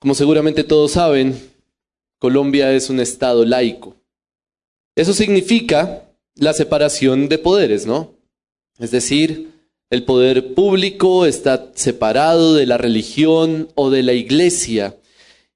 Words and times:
Como 0.00 0.14
seguramente 0.14 0.62
todos 0.62 0.92
saben, 0.92 1.36
Colombia 2.18 2.72
es 2.72 2.88
un 2.88 3.00
estado 3.00 3.44
laico. 3.44 3.96
Eso 4.94 5.12
significa 5.12 6.04
la 6.36 6.52
separación 6.52 7.28
de 7.28 7.38
poderes, 7.38 7.84
¿no? 7.84 8.14
Es 8.78 8.92
decir, 8.92 9.50
el 9.90 10.04
poder 10.04 10.54
público 10.54 11.26
está 11.26 11.72
separado 11.74 12.54
de 12.54 12.66
la 12.66 12.78
religión 12.78 13.68
o 13.74 13.90
de 13.90 14.04
la 14.04 14.12
iglesia. 14.12 14.96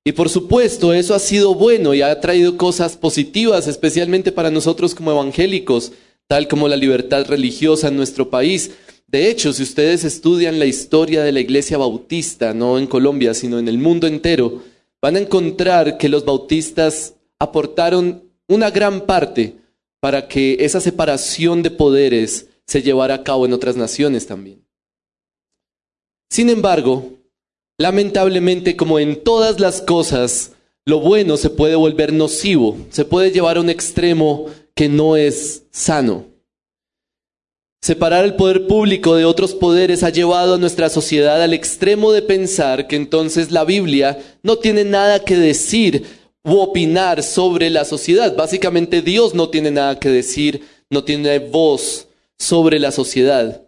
Y 0.04 0.12
por 0.12 0.28
supuesto, 0.28 0.92
eso 0.92 1.14
ha 1.14 1.20
sido 1.20 1.54
bueno 1.54 1.94
y 1.94 2.02
ha 2.02 2.20
traído 2.20 2.56
cosas 2.56 2.96
positivas, 2.96 3.68
especialmente 3.68 4.32
para 4.32 4.50
nosotros 4.50 4.96
como 4.96 5.12
evangélicos, 5.12 5.92
tal 6.26 6.48
como 6.48 6.66
la 6.66 6.76
libertad 6.76 7.26
religiosa 7.26 7.88
en 7.88 7.96
nuestro 7.96 8.28
país. 8.28 8.72
De 9.12 9.28
hecho, 9.28 9.52
si 9.52 9.62
ustedes 9.62 10.04
estudian 10.04 10.58
la 10.58 10.64
historia 10.64 11.22
de 11.22 11.32
la 11.32 11.40
iglesia 11.40 11.76
bautista, 11.76 12.54
no 12.54 12.78
en 12.78 12.86
Colombia, 12.86 13.34
sino 13.34 13.58
en 13.58 13.68
el 13.68 13.76
mundo 13.76 14.06
entero, 14.06 14.62
van 15.02 15.16
a 15.16 15.18
encontrar 15.18 15.98
que 15.98 16.08
los 16.08 16.24
bautistas 16.24 17.14
aportaron 17.38 18.24
una 18.48 18.70
gran 18.70 19.02
parte 19.02 19.56
para 20.00 20.28
que 20.28 20.56
esa 20.60 20.80
separación 20.80 21.62
de 21.62 21.70
poderes 21.70 22.48
se 22.66 22.80
llevara 22.80 23.16
a 23.16 23.22
cabo 23.22 23.44
en 23.44 23.52
otras 23.52 23.76
naciones 23.76 24.26
también. 24.26 24.64
Sin 26.30 26.48
embargo, 26.48 27.12
lamentablemente, 27.76 28.76
como 28.76 28.98
en 28.98 29.22
todas 29.22 29.60
las 29.60 29.82
cosas, 29.82 30.52
lo 30.86 31.00
bueno 31.00 31.36
se 31.36 31.50
puede 31.50 31.74
volver 31.74 32.14
nocivo, 32.14 32.78
se 32.88 33.04
puede 33.04 33.30
llevar 33.30 33.58
a 33.58 33.60
un 33.60 33.68
extremo 33.68 34.46
que 34.74 34.88
no 34.88 35.18
es 35.18 35.64
sano. 35.70 36.31
Separar 37.84 38.24
el 38.24 38.36
poder 38.36 38.68
público 38.68 39.16
de 39.16 39.24
otros 39.24 39.54
poderes 39.54 40.04
ha 40.04 40.10
llevado 40.10 40.54
a 40.54 40.58
nuestra 40.58 40.88
sociedad 40.88 41.42
al 41.42 41.52
extremo 41.52 42.12
de 42.12 42.22
pensar 42.22 42.86
que 42.86 42.94
entonces 42.94 43.50
la 43.50 43.64
Biblia 43.64 44.22
no 44.44 44.56
tiene 44.58 44.84
nada 44.84 45.24
que 45.24 45.36
decir 45.36 46.04
u 46.44 46.58
opinar 46.58 47.24
sobre 47.24 47.70
la 47.70 47.84
sociedad. 47.84 48.36
Básicamente 48.36 49.02
Dios 49.02 49.34
no 49.34 49.48
tiene 49.48 49.72
nada 49.72 49.98
que 49.98 50.10
decir, 50.10 50.62
no 50.90 51.02
tiene 51.02 51.40
voz 51.40 52.06
sobre 52.38 52.78
la 52.78 52.92
sociedad. 52.92 53.62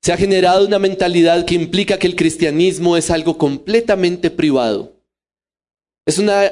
Se 0.00 0.14
ha 0.14 0.16
generado 0.16 0.66
una 0.66 0.78
mentalidad 0.78 1.44
que 1.44 1.54
implica 1.54 1.98
que 1.98 2.06
el 2.06 2.16
cristianismo 2.16 2.96
es 2.96 3.10
algo 3.10 3.36
completamente 3.36 4.30
privado. 4.30 4.94
Es 6.06 6.18
una 6.18 6.50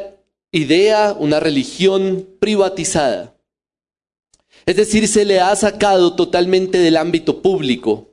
idea, 0.52 1.16
una 1.18 1.40
religión 1.40 2.28
privatizada. 2.40 3.34
Es 4.70 4.76
decir, 4.76 5.08
se 5.08 5.24
le 5.24 5.40
ha 5.40 5.56
sacado 5.56 6.14
totalmente 6.14 6.78
del 6.78 6.96
ámbito 6.96 7.42
público, 7.42 8.12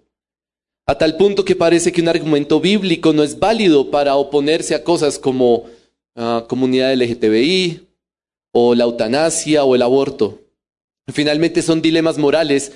a 0.87 0.97
tal 0.97 1.15
punto 1.15 1.45
que 1.45 1.55
parece 1.55 1.91
que 1.91 2.01
un 2.01 2.07
argumento 2.07 2.59
bíblico 2.59 3.13
no 3.13 3.21
es 3.21 3.37
válido 3.37 3.91
para 3.91 4.15
oponerse 4.15 4.73
a 4.73 4.83
cosas 4.83 5.19
como 5.19 5.65
uh, 6.15 6.47
comunidad 6.47 6.95
LGTBI 6.95 7.87
o 8.53 8.73
la 8.73 8.85
eutanasia 8.85 9.65
o 9.65 9.75
el 9.75 9.83
aborto. 9.83 10.41
Finalmente 11.13 11.61
son 11.61 11.79
dilemas 11.79 12.17
morales 12.17 12.71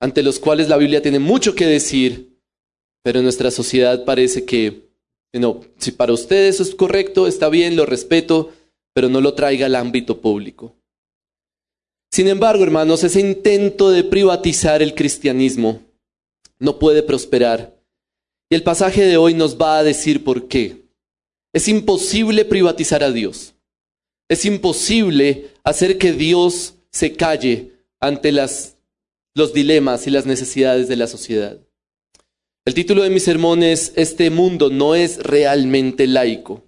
ante 0.00 0.24
los 0.24 0.40
cuales 0.40 0.68
la 0.68 0.76
Biblia 0.76 1.00
tiene 1.00 1.20
mucho 1.20 1.54
que 1.54 1.66
decir, 1.66 2.36
pero 3.04 3.20
en 3.20 3.24
nuestra 3.24 3.52
sociedad 3.52 4.04
parece 4.04 4.44
que, 4.44 4.88
no, 5.32 5.60
si 5.78 5.92
para 5.92 6.12
usted 6.12 6.48
eso 6.48 6.64
es 6.64 6.74
correcto, 6.74 7.28
está 7.28 7.50
bien, 7.50 7.76
lo 7.76 7.86
respeto, 7.86 8.50
pero 8.92 9.08
no 9.08 9.20
lo 9.20 9.34
traiga 9.34 9.66
al 9.66 9.76
ámbito 9.76 10.20
público. 10.20 10.74
Sin 12.10 12.28
embargo, 12.28 12.64
hermanos, 12.64 13.04
ese 13.04 13.20
intento 13.20 13.90
de 13.90 14.04
privatizar 14.04 14.82
el 14.82 14.94
cristianismo 14.94 15.82
no 16.58 16.78
puede 16.78 17.02
prosperar. 17.02 17.76
Y 18.48 18.54
el 18.54 18.62
pasaje 18.62 19.02
de 19.02 19.16
hoy 19.16 19.34
nos 19.34 19.60
va 19.60 19.78
a 19.78 19.84
decir 19.84 20.24
por 20.24 20.48
qué. 20.48 20.86
Es 21.52 21.68
imposible 21.68 22.44
privatizar 22.44 23.02
a 23.02 23.10
Dios. 23.10 23.54
Es 24.28 24.44
imposible 24.44 25.48
hacer 25.64 25.98
que 25.98 26.12
Dios 26.12 26.74
se 26.90 27.12
calle 27.12 27.72
ante 28.00 28.32
los 28.32 29.52
dilemas 29.52 30.06
y 30.06 30.10
las 30.10 30.26
necesidades 30.26 30.88
de 30.88 30.96
la 30.96 31.06
sociedad. 31.06 31.58
El 32.64 32.74
título 32.74 33.02
de 33.02 33.10
mi 33.10 33.20
sermón 33.20 33.62
es 33.62 33.92
Este 33.96 34.30
mundo 34.30 34.70
no 34.70 34.94
es 34.94 35.18
realmente 35.18 36.06
laico. 36.06 36.64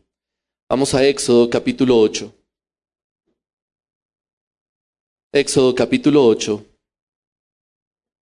Vamos 0.68 0.94
a 0.94 1.04
Éxodo 1.04 1.50
capítulo 1.50 1.98
8. 1.98 2.37
Éxodo 5.30 5.74
capítulo 5.74 6.24
8, 6.24 6.64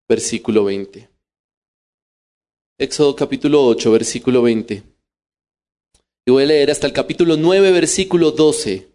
versículo 0.08 0.62
20. 0.62 1.08
Éxodo 2.78 3.16
capítulo 3.16 3.66
8, 3.66 3.90
versículo 3.90 4.42
20. 4.42 4.84
Y 6.24 6.30
voy 6.30 6.44
a 6.44 6.46
leer 6.46 6.70
hasta 6.70 6.86
el 6.86 6.92
capítulo 6.92 7.36
9, 7.36 7.72
versículo 7.72 8.30
12. 8.30 8.88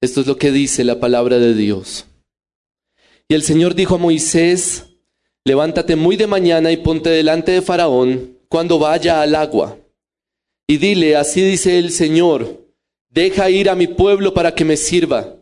Esto 0.00 0.20
es 0.20 0.28
lo 0.28 0.36
que 0.36 0.52
dice 0.52 0.84
la 0.84 1.00
palabra 1.00 1.40
de 1.40 1.54
Dios. 1.54 2.06
Y 3.26 3.34
el 3.34 3.42
Señor 3.42 3.74
dijo 3.74 3.96
a 3.96 3.98
Moisés, 3.98 4.86
levántate 5.44 5.96
muy 5.96 6.14
de 6.14 6.28
mañana 6.28 6.70
y 6.70 6.76
ponte 6.76 7.10
delante 7.10 7.50
de 7.50 7.62
Faraón 7.62 8.38
cuando 8.48 8.78
vaya 8.78 9.22
al 9.22 9.34
agua. 9.34 9.76
Y 10.68 10.76
dile, 10.76 11.16
así 11.16 11.42
dice 11.42 11.80
el 11.80 11.90
Señor, 11.90 12.64
deja 13.08 13.50
ir 13.50 13.70
a 13.70 13.74
mi 13.74 13.88
pueblo 13.88 14.32
para 14.32 14.54
que 14.54 14.64
me 14.64 14.76
sirva. 14.76 15.34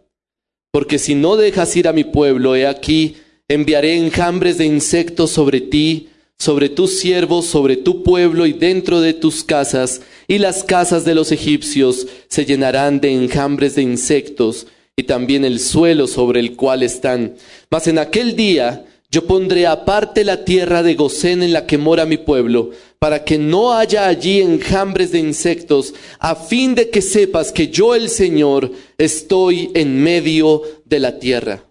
Porque 0.77 0.99
si 0.99 1.15
no 1.15 1.39
dejas 1.39 1.75
ir 1.75 1.89
a 1.89 1.95
mi 1.95 2.05
pueblo, 2.05 2.55
he 2.55 2.67
aquí, 2.67 3.17
enviaré 3.49 3.97
enjambres 3.97 4.59
de 4.59 4.67
insectos 4.67 5.31
sobre 5.31 5.63
ti, 5.63 6.11
sobre 6.39 6.69
tus 6.69 6.99
siervos, 6.99 7.47
sobre 7.47 7.79
tu 7.79 8.03
pueblo 8.03 8.45
y 8.45 8.53
dentro 8.53 9.01
de 9.01 9.15
tus 9.15 9.43
casas, 9.43 10.03
y 10.29 10.37
las 10.37 10.65
casas 10.65 11.07
de 11.07 11.15
los 11.15 11.33
egipcios 11.33 12.07
se 12.29 12.45
llenarán 12.45 13.01
de 13.01 13.11
enjambres 13.11 13.75
de 13.75 13.81
insectos, 13.81 14.67
y 14.95 15.05
también 15.05 15.47
el 15.47 15.61
suelo 15.61 16.07
sobre 16.07 16.41
el 16.41 16.57
cual 16.57 16.83
están. 16.83 17.37
Mas 17.71 17.87
en 17.87 17.99
aquel 17.99 18.37
día 18.37 18.85
yo 19.11 19.27
pondré 19.27 19.67
aparte 19.67 20.25
la 20.25 20.45
tierra 20.45 20.83
de 20.83 20.95
Gosén 20.95 21.43
en 21.43 21.53
la 21.53 21.67
que 21.67 21.79
mora 21.79 22.07
mi 22.07 22.17
pueblo, 22.17 22.71
para 22.99 23.25
que 23.25 23.39
no 23.39 23.75
haya 23.75 24.09
allí 24.09 24.41
enjambres 24.41 25.13
de 25.13 25.19
insectos, 25.19 25.95
a 26.19 26.35
fin 26.35 26.75
de 26.75 26.91
que 26.91 27.03
sepas 27.03 27.53
que 27.53 27.69
yo 27.69 27.95
el 27.95 28.09
Señor 28.09 28.73
estoy 28.99 29.71
en 29.75 30.03
medio 30.03 30.63
de 30.85 30.99
la 30.99 31.19
tierra. 31.19 31.65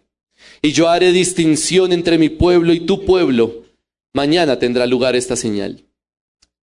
Y 0.61 0.71
yo 0.71 0.89
haré 0.89 1.11
distinción 1.11 1.91
entre 1.91 2.17
mi 2.17 2.29
pueblo 2.29 2.73
y 2.73 2.79
tu 2.79 3.05
pueblo. 3.05 3.65
Mañana 4.13 4.57
tendrá 4.57 4.87
lugar 4.87 5.15
esta 5.15 5.35
señal. 5.35 5.83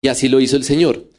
Y 0.00 0.08
así 0.08 0.28
lo 0.28 0.40
hizo 0.40 0.56
el 0.56 0.64
Señor. 0.64 1.11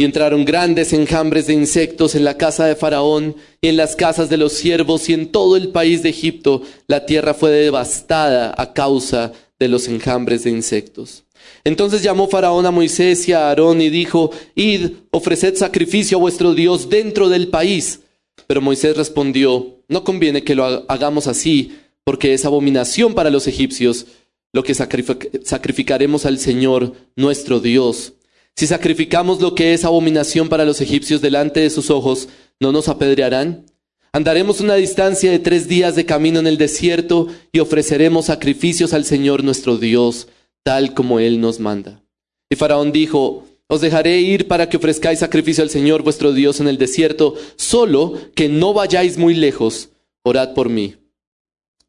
Y 0.00 0.04
entraron 0.04 0.46
grandes 0.46 0.94
enjambres 0.94 1.46
de 1.46 1.52
insectos 1.52 2.14
en 2.14 2.24
la 2.24 2.38
casa 2.38 2.64
de 2.64 2.74
Faraón 2.74 3.36
y 3.60 3.68
en 3.68 3.76
las 3.76 3.96
casas 3.96 4.30
de 4.30 4.38
los 4.38 4.54
siervos 4.54 5.10
y 5.10 5.12
en 5.12 5.30
todo 5.30 5.58
el 5.58 5.68
país 5.72 6.02
de 6.02 6.08
Egipto. 6.08 6.62
La 6.86 7.04
tierra 7.04 7.34
fue 7.34 7.50
devastada 7.50 8.54
a 8.56 8.72
causa 8.72 9.32
de 9.58 9.68
los 9.68 9.88
enjambres 9.88 10.42
de 10.44 10.52
insectos. 10.52 11.24
Entonces 11.64 12.02
llamó 12.02 12.28
Faraón 12.28 12.64
a 12.64 12.70
Moisés 12.70 13.28
y 13.28 13.34
a 13.34 13.48
Aarón 13.48 13.82
y 13.82 13.90
dijo, 13.90 14.30
Id, 14.54 14.86
ofreced 15.10 15.56
sacrificio 15.56 16.16
a 16.16 16.20
vuestro 16.22 16.54
Dios 16.54 16.88
dentro 16.88 17.28
del 17.28 17.48
país. 17.48 18.00
Pero 18.46 18.62
Moisés 18.62 18.96
respondió, 18.96 19.82
No 19.86 20.02
conviene 20.02 20.44
que 20.44 20.54
lo 20.54 20.64
hagamos 20.90 21.26
así, 21.26 21.76
porque 22.04 22.32
es 22.32 22.46
abominación 22.46 23.12
para 23.12 23.28
los 23.28 23.46
egipcios 23.46 24.06
lo 24.54 24.62
que 24.62 24.74
sacrificaremos 24.74 26.24
al 26.24 26.38
Señor 26.38 26.94
nuestro 27.16 27.60
Dios. 27.60 28.14
Si 28.56 28.66
sacrificamos 28.66 29.40
lo 29.40 29.54
que 29.54 29.72
es 29.72 29.84
abominación 29.84 30.48
para 30.48 30.64
los 30.64 30.80
egipcios 30.80 31.20
delante 31.20 31.60
de 31.60 31.70
sus 31.70 31.90
ojos, 31.90 32.28
¿no 32.58 32.72
nos 32.72 32.88
apedrearán? 32.88 33.64
Andaremos 34.12 34.60
una 34.60 34.74
distancia 34.74 35.30
de 35.30 35.38
tres 35.38 35.68
días 35.68 35.94
de 35.94 36.04
camino 36.04 36.40
en 36.40 36.46
el 36.46 36.58
desierto 36.58 37.28
y 37.52 37.60
ofreceremos 37.60 38.26
sacrificios 38.26 38.92
al 38.92 39.04
Señor 39.04 39.44
nuestro 39.44 39.78
Dios, 39.78 40.28
tal 40.64 40.94
como 40.94 41.20
Él 41.20 41.40
nos 41.40 41.60
manda. 41.60 42.02
Y 42.50 42.56
Faraón 42.56 42.90
dijo, 42.90 43.46
os 43.68 43.80
dejaré 43.80 44.20
ir 44.20 44.48
para 44.48 44.68
que 44.68 44.78
ofrezcáis 44.78 45.20
sacrificio 45.20 45.62
al 45.62 45.70
Señor 45.70 46.02
vuestro 46.02 46.32
Dios 46.32 46.58
en 46.58 46.66
el 46.66 46.76
desierto, 46.76 47.36
solo 47.54 48.18
que 48.34 48.48
no 48.48 48.74
vayáis 48.74 49.16
muy 49.16 49.34
lejos, 49.34 49.90
orad 50.24 50.54
por 50.54 50.68
mí. 50.68 50.96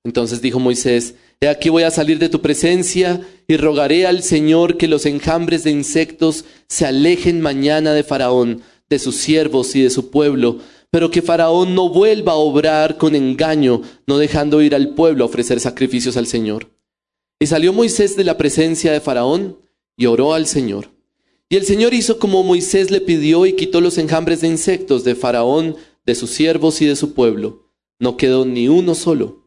Entonces 0.03 0.41
dijo 0.43 0.59
Moisés, 0.59 1.15
He 1.43 1.47
aquí 1.47 1.69
voy 1.69 1.81
a 1.81 1.89
salir 1.89 2.19
de 2.19 2.29
tu 2.29 2.39
presencia 2.39 3.27
y 3.47 3.57
rogaré 3.57 4.05
al 4.05 4.21
Señor 4.21 4.77
que 4.77 4.87
los 4.87 5.07
enjambres 5.07 5.63
de 5.63 5.71
insectos 5.71 6.45
se 6.67 6.85
alejen 6.85 7.41
mañana 7.41 7.93
de 7.93 8.03
Faraón, 8.03 8.61
de 8.91 8.99
sus 8.99 9.15
siervos 9.15 9.75
y 9.75 9.81
de 9.81 9.89
su 9.89 10.11
pueblo, 10.11 10.59
pero 10.91 11.09
que 11.09 11.23
Faraón 11.23 11.73
no 11.73 11.89
vuelva 11.89 12.33
a 12.33 12.35
obrar 12.35 12.97
con 12.97 13.15
engaño, 13.15 13.81
no 14.05 14.19
dejando 14.19 14.61
ir 14.61 14.75
al 14.75 14.89
pueblo 14.93 15.23
a 15.23 15.27
ofrecer 15.27 15.59
sacrificios 15.59 16.15
al 16.15 16.27
Señor. 16.27 16.69
Y 17.39 17.47
salió 17.47 17.73
Moisés 17.73 18.15
de 18.15 18.23
la 18.23 18.37
presencia 18.37 18.91
de 18.91 19.01
Faraón 19.01 19.57
y 19.97 20.05
oró 20.05 20.35
al 20.35 20.45
Señor. 20.45 20.89
Y 21.49 21.55
el 21.55 21.65
Señor 21.65 21.95
hizo 21.95 22.19
como 22.19 22.43
Moisés 22.43 22.91
le 22.91 23.01
pidió 23.01 23.47
y 23.47 23.53
quitó 23.53 23.81
los 23.81 23.97
enjambres 23.97 24.41
de 24.41 24.47
insectos 24.47 25.03
de 25.03 25.15
Faraón, 25.15 25.75
de 26.05 26.13
sus 26.13 26.29
siervos 26.29 26.83
y 26.83 26.85
de 26.85 26.95
su 26.95 27.15
pueblo. 27.15 27.71
No 27.97 28.15
quedó 28.15 28.45
ni 28.45 28.67
uno 28.67 28.93
solo. 28.93 29.40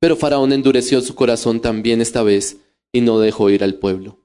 Pero 0.00 0.16
Faraón 0.16 0.52
endureció 0.52 1.00
su 1.00 1.14
corazón 1.14 1.60
también 1.60 2.00
esta 2.00 2.22
vez 2.22 2.58
y 2.92 3.00
no 3.00 3.18
dejó 3.18 3.50
ir 3.50 3.64
al 3.64 3.74
pueblo. 3.74 4.18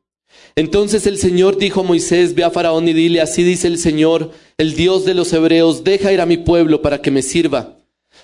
Entonces 0.55 1.07
el 1.07 1.17
Señor 1.17 1.57
dijo 1.57 1.81
a 1.81 1.83
Moisés, 1.83 2.35
ve 2.35 2.43
a 2.43 2.51
Faraón 2.51 2.87
y 2.87 2.93
dile, 2.93 3.21
así 3.21 3.43
dice 3.43 3.67
el 3.67 3.79
Señor, 3.79 4.31
el 4.57 4.75
Dios 4.75 5.05
de 5.05 5.15
los 5.15 5.33
hebreos, 5.33 5.83
deja 5.83 6.13
ir 6.13 6.21
a 6.21 6.25
mi 6.25 6.37
pueblo 6.37 6.81
para 6.81 7.01
que 7.01 7.11
me 7.11 7.21
sirva. 7.23 7.77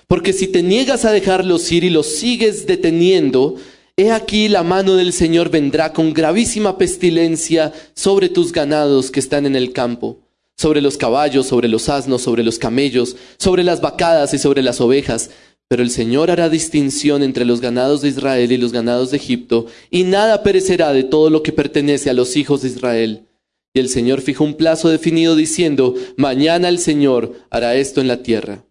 Porque 0.06 0.32
si 0.32 0.46
te 0.46 0.62
niegas 0.62 1.04
a 1.04 1.12
dejarlos 1.12 1.70
ir 1.72 1.84
y 1.84 1.90
los 1.90 2.06
sigues 2.06 2.66
deteniendo, 2.66 3.56
he 3.96 4.12
aquí 4.12 4.48
la 4.48 4.62
mano 4.62 4.94
del 4.94 5.12
Señor 5.12 5.50
vendrá 5.50 5.92
con 5.92 6.12
gravísima 6.12 6.78
pestilencia 6.78 7.72
sobre 7.94 8.28
tus 8.28 8.52
ganados 8.52 9.10
que 9.10 9.20
están 9.20 9.46
en 9.46 9.56
el 9.56 9.72
campo, 9.72 10.18
sobre 10.56 10.80
los 10.80 10.96
caballos, 10.96 11.46
sobre 11.46 11.68
los 11.68 11.88
asnos, 11.88 12.22
sobre 12.22 12.44
los 12.44 12.58
camellos, 12.58 13.16
sobre 13.38 13.64
las 13.64 13.80
vacadas 13.80 14.34
y 14.34 14.38
sobre 14.38 14.62
las 14.62 14.80
ovejas 14.80 15.30
pero 15.70 15.84
el 15.84 15.90
Señor 15.90 16.32
hará 16.32 16.48
distinción 16.48 17.22
entre 17.22 17.44
los 17.44 17.60
ganados 17.60 18.02
de 18.02 18.08
Israel 18.08 18.50
y 18.50 18.56
los 18.56 18.72
ganados 18.72 19.12
de 19.12 19.18
Egipto, 19.18 19.66
y 19.88 20.02
nada 20.02 20.42
perecerá 20.42 20.92
de 20.92 21.04
todo 21.04 21.30
lo 21.30 21.44
que 21.44 21.52
pertenece 21.52 22.10
a 22.10 22.12
los 22.12 22.36
hijos 22.36 22.62
de 22.62 22.68
Israel. 22.70 23.28
Y 23.72 23.78
el 23.78 23.88
Señor 23.88 24.20
fijó 24.20 24.42
un 24.42 24.54
plazo 24.54 24.88
definido 24.88 25.36
diciendo, 25.36 25.94
mañana 26.16 26.68
el 26.68 26.80
Señor 26.80 27.34
hará 27.50 27.76
esto 27.76 28.00
en 28.00 28.08
la 28.08 28.20
tierra. 28.20 28.64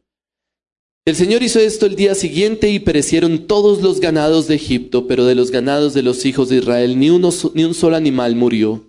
El 1.05 1.15
Señor 1.15 1.41
hizo 1.41 1.61
esto 1.61 1.85
el 1.85 1.95
día 1.95 2.15
siguiente 2.15 2.69
y 2.69 2.79
perecieron 2.79 3.47
todos 3.47 3.81
los 3.81 4.01
ganados 4.01 4.49
de 4.49 4.55
Egipto, 4.55 5.07
pero 5.07 5.23
de 5.23 5.35
los 5.35 5.51
ganados 5.51 5.93
de 5.93 6.03
los 6.03 6.25
hijos 6.25 6.49
de 6.49 6.57
Israel 6.57 6.99
ni, 6.99 7.09
un 7.09 7.31
solo 7.31 7.95
animal 7.95 8.35
murió. 8.35 8.83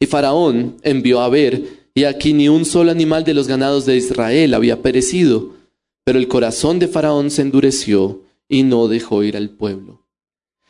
Y 0.00 0.06
Faraón 0.06 0.78
envió 0.82 1.20
a 1.20 1.28
ver, 1.28 1.62
y 1.94 2.04
aquí 2.04 2.32
ni 2.32 2.48
un 2.48 2.64
solo 2.64 2.90
animal 2.90 3.22
de 3.22 3.34
los 3.34 3.46
ganados 3.46 3.86
de 3.86 3.94
Israel 3.94 4.52
había 4.52 4.82
perecido. 4.82 5.62
Pero 6.04 6.18
el 6.18 6.28
corazón 6.28 6.78
de 6.78 6.88
Faraón 6.88 7.30
se 7.30 7.42
endureció 7.42 8.22
y 8.48 8.62
no 8.62 8.88
dejó 8.88 9.22
ir 9.22 9.36
al 9.36 9.50
pueblo. 9.50 10.00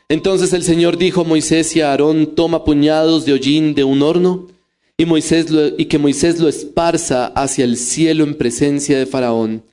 Entonces 0.07 0.53
el 0.53 0.63
Señor 0.63 0.97
dijo 0.97 1.21
a 1.21 1.25
Moisés 1.25 1.75
y 1.75 1.81
a 1.81 1.91
Aarón, 1.91 2.35
toma 2.35 2.63
puñados 2.63 3.25
de 3.25 3.33
hollín 3.33 3.73
de 3.73 3.83
un 3.83 4.01
horno 4.01 4.47
y, 4.97 5.05
que 5.85 5.97
Moisés 5.97 6.39
lo 6.39 6.47
esparza 6.47 7.27
hacia 7.27 7.65
el 7.65 7.75
cielo 7.75 8.23
en 8.23 8.35
presencia 8.35 8.97
de 8.97 9.05
Faraón. 9.05 9.63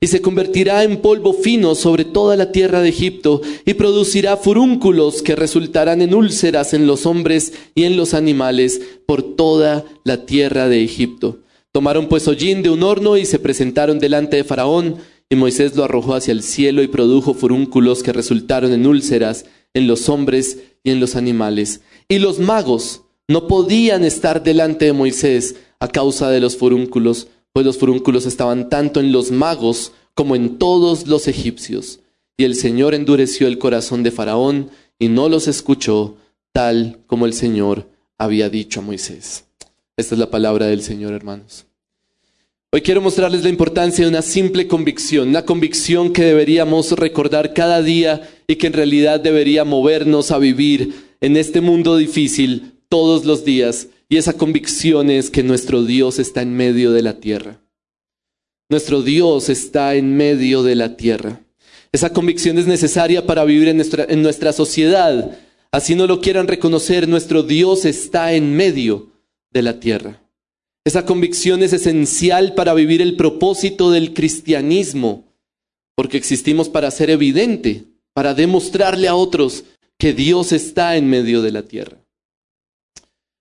Y 0.00 0.08
se 0.08 0.20
convertirá 0.20 0.82
en 0.82 1.00
polvo 1.00 1.32
fino 1.32 1.74
sobre 1.74 2.04
toda 2.04 2.36
la 2.36 2.50
tierra 2.50 2.80
de 2.80 2.88
Egipto 2.88 3.40
y 3.64 3.74
producirá 3.74 4.36
furúnculos 4.36 5.22
que 5.22 5.36
resultarán 5.36 6.02
en 6.02 6.14
úlceras 6.14 6.74
en 6.74 6.86
los 6.86 7.06
hombres 7.06 7.52
y 7.74 7.84
en 7.84 7.96
los 7.96 8.14
animales 8.14 8.80
por 9.06 9.22
toda 9.22 9.84
la 10.02 10.26
tierra 10.26 10.68
de 10.68 10.82
Egipto. 10.82 11.38
Tomaron 11.74 12.06
pues 12.06 12.28
hollín 12.28 12.62
de 12.62 12.70
un 12.70 12.84
horno 12.84 13.16
y 13.16 13.26
se 13.26 13.40
presentaron 13.40 13.98
delante 13.98 14.36
de 14.36 14.44
Faraón, 14.44 14.98
y 15.28 15.34
Moisés 15.34 15.74
lo 15.74 15.82
arrojó 15.82 16.14
hacia 16.14 16.30
el 16.30 16.44
cielo 16.44 16.84
y 16.84 16.86
produjo 16.86 17.34
furúnculos 17.34 18.04
que 18.04 18.12
resultaron 18.12 18.72
en 18.72 18.86
úlceras 18.86 19.46
en 19.72 19.88
los 19.88 20.08
hombres 20.08 20.60
y 20.84 20.92
en 20.92 21.00
los 21.00 21.16
animales. 21.16 21.80
Y 22.08 22.20
los 22.20 22.38
magos 22.38 23.02
no 23.26 23.48
podían 23.48 24.04
estar 24.04 24.44
delante 24.44 24.84
de 24.84 24.92
Moisés 24.92 25.56
a 25.80 25.88
causa 25.88 26.30
de 26.30 26.38
los 26.38 26.56
furúnculos, 26.56 27.26
pues 27.52 27.66
los 27.66 27.76
furúnculos 27.76 28.24
estaban 28.24 28.68
tanto 28.68 29.00
en 29.00 29.10
los 29.10 29.32
magos 29.32 29.90
como 30.14 30.36
en 30.36 30.58
todos 30.58 31.08
los 31.08 31.26
egipcios. 31.26 31.98
Y 32.36 32.44
el 32.44 32.54
Señor 32.54 32.94
endureció 32.94 33.48
el 33.48 33.58
corazón 33.58 34.04
de 34.04 34.12
Faraón 34.12 34.70
y 34.96 35.08
no 35.08 35.28
los 35.28 35.48
escuchó, 35.48 36.18
tal 36.52 37.00
como 37.08 37.26
el 37.26 37.32
Señor 37.32 37.88
había 38.16 38.48
dicho 38.48 38.78
a 38.78 38.84
Moisés. 38.84 39.46
Esta 39.96 40.16
es 40.16 40.18
la 40.18 40.30
palabra 40.30 40.66
del 40.66 40.82
Señor, 40.82 41.12
hermanos. 41.12 41.66
Hoy 42.72 42.80
quiero 42.80 43.00
mostrarles 43.00 43.44
la 43.44 43.48
importancia 43.48 44.04
de 44.04 44.10
una 44.10 44.22
simple 44.22 44.66
convicción, 44.66 45.28
una 45.28 45.44
convicción 45.44 46.12
que 46.12 46.24
deberíamos 46.24 46.90
recordar 46.90 47.54
cada 47.54 47.80
día 47.80 48.28
y 48.48 48.56
que 48.56 48.66
en 48.66 48.72
realidad 48.72 49.20
debería 49.20 49.64
movernos 49.64 50.32
a 50.32 50.38
vivir 50.38 50.94
en 51.20 51.36
este 51.36 51.60
mundo 51.60 51.96
difícil 51.96 52.72
todos 52.88 53.24
los 53.24 53.44
días. 53.44 53.86
Y 54.08 54.16
esa 54.16 54.32
convicción 54.32 55.10
es 55.10 55.30
que 55.30 55.44
nuestro 55.44 55.84
Dios 55.84 56.18
está 56.18 56.42
en 56.42 56.56
medio 56.56 56.90
de 56.90 57.02
la 57.02 57.20
tierra. 57.20 57.60
Nuestro 58.68 59.00
Dios 59.00 59.48
está 59.48 59.94
en 59.94 60.16
medio 60.16 60.64
de 60.64 60.74
la 60.74 60.96
tierra. 60.96 61.40
Esa 61.92 62.12
convicción 62.12 62.58
es 62.58 62.66
necesaria 62.66 63.24
para 63.24 63.44
vivir 63.44 63.68
en 63.68 63.76
nuestra, 63.76 64.06
en 64.08 64.22
nuestra 64.22 64.52
sociedad. 64.52 65.38
Así 65.70 65.94
no 65.94 66.08
lo 66.08 66.20
quieran 66.20 66.48
reconocer, 66.48 67.06
nuestro 67.06 67.44
Dios 67.44 67.84
está 67.84 68.32
en 68.32 68.56
medio 68.56 69.13
de 69.54 69.62
la 69.62 69.80
tierra. 69.80 70.20
Esa 70.84 71.06
convicción 71.06 71.62
es 71.62 71.72
esencial 71.72 72.54
para 72.54 72.74
vivir 72.74 73.00
el 73.00 73.16
propósito 73.16 73.90
del 73.90 74.12
cristianismo, 74.12 75.24
porque 75.96 76.18
existimos 76.18 76.68
para 76.68 76.90
ser 76.90 77.08
evidente, 77.08 77.84
para 78.12 78.34
demostrarle 78.34 79.08
a 79.08 79.14
otros 79.14 79.64
que 79.96 80.12
Dios 80.12 80.52
está 80.52 80.96
en 80.96 81.08
medio 81.08 81.40
de 81.40 81.52
la 81.52 81.62
tierra. 81.62 81.96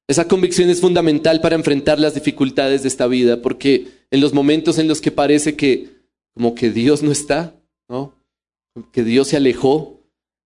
Esa 0.08 0.28
convicción 0.28 0.70
es 0.70 0.80
fundamental 0.80 1.42
para 1.42 1.56
enfrentar 1.56 2.00
las 2.00 2.14
dificultades 2.14 2.84
de 2.84 2.88
esta 2.88 3.08
vida, 3.08 3.42
porque 3.42 3.88
en 4.12 4.22
los 4.22 4.34
momentos 4.34 4.78
en 4.78 4.88
los 4.88 5.02
que 5.02 5.12
parece 5.12 5.56
que 5.58 5.90
como 6.34 6.56
que 6.56 6.70
Dios 6.70 7.04
no 7.04 7.12
está, 7.12 7.56
¿no? 7.90 8.14
que 8.92 9.04
Dios 9.04 9.30
se 9.30 9.38
alejó, 9.38 10.00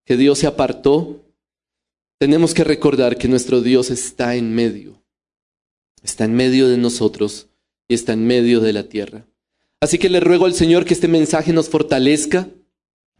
que 0.05 0.17
Dios 0.17 0.39
se 0.39 0.47
apartó, 0.47 1.21
tenemos 2.19 2.53
que 2.53 2.63
recordar 2.63 3.17
que 3.17 3.27
nuestro 3.27 3.61
Dios 3.61 3.89
está 3.89 4.35
en 4.35 4.53
medio 4.53 4.96
está 6.03 6.25
en 6.25 6.35
medio 6.35 6.67
de 6.67 6.77
nosotros 6.77 7.47
y 7.87 7.93
está 7.93 8.13
en 8.13 8.25
medio 8.25 8.59
de 8.59 8.73
la 8.73 8.83
tierra. 8.83 9.25
Así 9.79 9.97
que 9.97 10.09
le 10.09 10.19
ruego 10.19 10.45
al 10.45 10.53
Señor 10.53 10.85
que 10.85 10.93
este 10.93 11.07
mensaje 11.07 11.53
nos 11.53 11.69
fortalezca, 11.69 12.49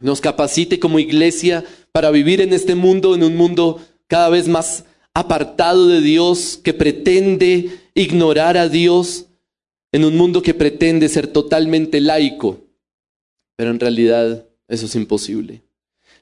nos 0.00 0.20
capacite 0.20 0.78
como 0.78 0.98
iglesia 0.98 1.64
para 1.92 2.10
vivir 2.10 2.40
en 2.40 2.52
este 2.52 2.74
mundo, 2.74 3.14
en 3.14 3.22
un 3.22 3.36
mundo 3.36 3.80
cada 4.06 4.28
vez 4.28 4.48
más 4.48 4.84
apartado 5.14 5.86
de 5.88 6.00
Dios, 6.00 6.60
que 6.62 6.74
pretende 6.74 7.70
ignorar 7.94 8.56
a 8.56 8.68
Dios, 8.68 9.26
en 9.92 10.04
un 10.04 10.16
mundo 10.16 10.42
que 10.42 10.54
pretende 10.54 11.08
ser 11.08 11.26
totalmente 11.26 12.00
laico. 12.00 12.60
Pero 13.56 13.70
en 13.70 13.80
realidad 13.80 14.46
eso 14.68 14.86
es 14.86 14.94
imposible. 14.94 15.62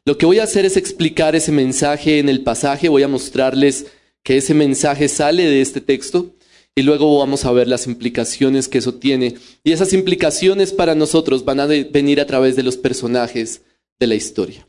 Lo 0.04 0.16
que 0.16 0.26
voy 0.26 0.38
a 0.38 0.44
hacer 0.44 0.64
es 0.64 0.76
explicar 0.76 1.34
ese 1.34 1.50
mensaje 1.50 2.18
en 2.18 2.28
el 2.28 2.42
pasaje, 2.42 2.88
voy 2.88 3.02
a 3.02 3.08
mostrarles 3.08 3.86
que 4.22 4.36
ese 4.36 4.54
mensaje 4.54 5.08
sale 5.08 5.44
de 5.44 5.60
este 5.60 5.80
texto 5.80 6.35
y 6.78 6.82
luego 6.82 7.18
vamos 7.18 7.46
a 7.46 7.52
ver 7.52 7.68
las 7.68 7.86
implicaciones 7.86 8.68
que 8.68 8.78
eso 8.78 8.94
tiene. 8.94 9.36
Y 9.64 9.72
esas 9.72 9.94
implicaciones 9.94 10.72
para 10.72 10.94
nosotros 10.94 11.44
van 11.44 11.58
a 11.60 11.66
venir 11.66 12.20
a 12.20 12.26
través 12.26 12.54
de 12.54 12.62
los 12.62 12.76
personajes 12.76 13.62
de 13.98 14.06
la 14.06 14.14
historia. 14.14 14.68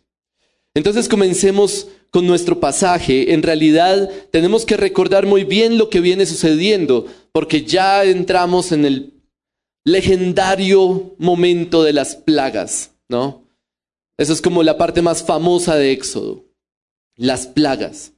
Entonces 0.73 1.09
comencemos 1.09 1.89
con 2.09 2.25
nuestro 2.25 2.61
pasaje. 2.61 3.33
En 3.33 3.43
realidad 3.43 4.09
tenemos 4.31 4.65
que 4.65 4.77
recordar 4.77 5.25
muy 5.25 5.43
bien 5.43 5.77
lo 5.77 5.89
que 5.89 5.99
viene 5.99 6.25
sucediendo, 6.25 7.07
porque 7.33 7.63
ya 7.63 8.05
entramos 8.05 8.71
en 8.71 8.85
el 8.85 9.13
legendario 9.83 11.13
momento 11.17 11.83
de 11.83 11.91
las 11.91 12.15
plagas, 12.15 12.91
¿no? 13.09 13.43
Eso 14.17 14.31
es 14.31 14.41
como 14.41 14.63
la 14.63 14.77
parte 14.77 15.01
más 15.01 15.23
famosa 15.23 15.75
de 15.75 15.91
Éxodo, 15.91 16.45
las 17.17 17.47
plagas. 17.47 18.13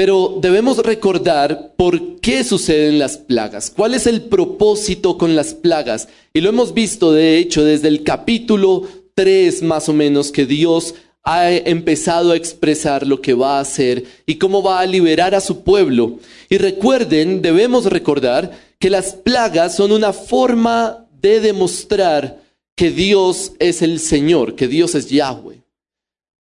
Pero 0.00 0.38
debemos 0.40 0.78
recordar 0.78 1.74
por 1.76 2.20
qué 2.20 2.42
suceden 2.42 2.98
las 2.98 3.18
plagas, 3.18 3.70
cuál 3.70 3.92
es 3.92 4.06
el 4.06 4.22
propósito 4.22 5.18
con 5.18 5.36
las 5.36 5.52
plagas. 5.52 6.08
Y 6.32 6.40
lo 6.40 6.48
hemos 6.48 6.72
visto, 6.72 7.12
de 7.12 7.36
hecho, 7.36 7.64
desde 7.64 7.88
el 7.88 8.02
capítulo 8.02 8.88
3 9.12 9.62
más 9.62 9.90
o 9.90 9.92
menos, 9.92 10.32
que 10.32 10.46
Dios 10.46 10.94
ha 11.22 11.52
empezado 11.52 12.32
a 12.32 12.36
expresar 12.36 13.06
lo 13.06 13.20
que 13.20 13.34
va 13.34 13.58
a 13.58 13.60
hacer 13.60 14.06
y 14.24 14.36
cómo 14.36 14.62
va 14.62 14.80
a 14.80 14.86
liberar 14.86 15.34
a 15.34 15.40
su 15.42 15.64
pueblo. 15.64 16.18
Y 16.48 16.56
recuerden, 16.56 17.42
debemos 17.42 17.84
recordar 17.84 18.58
que 18.78 18.88
las 18.88 19.12
plagas 19.12 19.76
son 19.76 19.92
una 19.92 20.14
forma 20.14 21.08
de 21.20 21.40
demostrar 21.40 22.40
que 22.74 22.90
Dios 22.90 23.52
es 23.58 23.82
el 23.82 24.00
Señor, 24.00 24.54
que 24.54 24.66
Dios 24.66 24.94
es 24.94 25.10
Yahweh. 25.10 25.60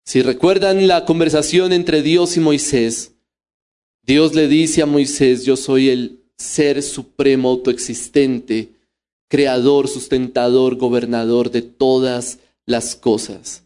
Si 0.06 0.22
recuerdan 0.22 0.88
la 0.88 1.06
conversación 1.06 1.74
entre 1.74 2.04
Dios 2.04 2.38
y 2.38 2.40
Moisés, 2.40 3.14
Dios 4.08 4.34
le 4.34 4.48
dice 4.48 4.82
a 4.82 4.86
Moisés, 4.86 5.44
yo 5.44 5.58
soy 5.58 5.90
el 5.90 6.22
ser 6.38 6.82
supremo 6.82 7.50
autoexistente, 7.50 8.70
creador, 9.28 9.90
sustentador, 9.90 10.78
gobernador 10.78 11.52
de 11.52 11.62
todas 11.62 12.40
las 12.66 12.96
cosas. 12.96 13.66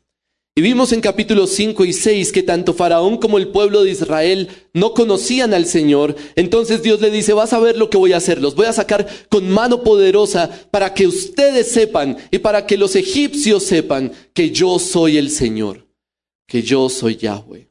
Y 0.55 0.61
vimos 0.61 0.93
en 0.93 1.01
capítulos 1.01 1.51
5 1.51 1.85
y 1.85 1.93
6 1.93 2.31
que 2.31 2.41
tanto 2.41 2.73
Faraón 2.73 3.17
como 3.17 3.37
el 3.37 3.49
pueblo 3.49 3.83
de 3.83 3.91
Israel 3.91 4.49
no 4.73 4.95
conocían 4.95 5.53
al 5.53 5.67
Señor. 5.67 6.15
Entonces 6.35 6.81
Dios 6.81 6.99
le 7.01 7.11
dice, 7.11 7.33
vas 7.33 7.53
a 7.53 7.59
ver 7.59 7.77
lo 7.77 7.91
que 7.91 7.99
voy 7.99 8.13
a 8.13 8.17
hacer. 8.17 8.41
Los 8.41 8.55
voy 8.55 8.65
a 8.65 8.73
sacar 8.73 9.07
con 9.29 9.47
mano 9.47 9.83
poderosa 9.83 10.49
para 10.71 10.95
que 10.95 11.05
ustedes 11.05 11.71
sepan 11.71 12.17
y 12.31 12.39
para 12.39 12.65
que 12.65 12.77
los 12.77 12.95
egipcios 12.95 13.61
sepan 13.61 14.11
que 14.33 14.49
yo 14.49 14.79
soy 14.79 15.17
el 15.17 15.29
Señor, 15.29 15.85
que 16.47 16.63
yo 16.63 16.89
soy 16.89 17.15
Yahweh. 17.15 17.70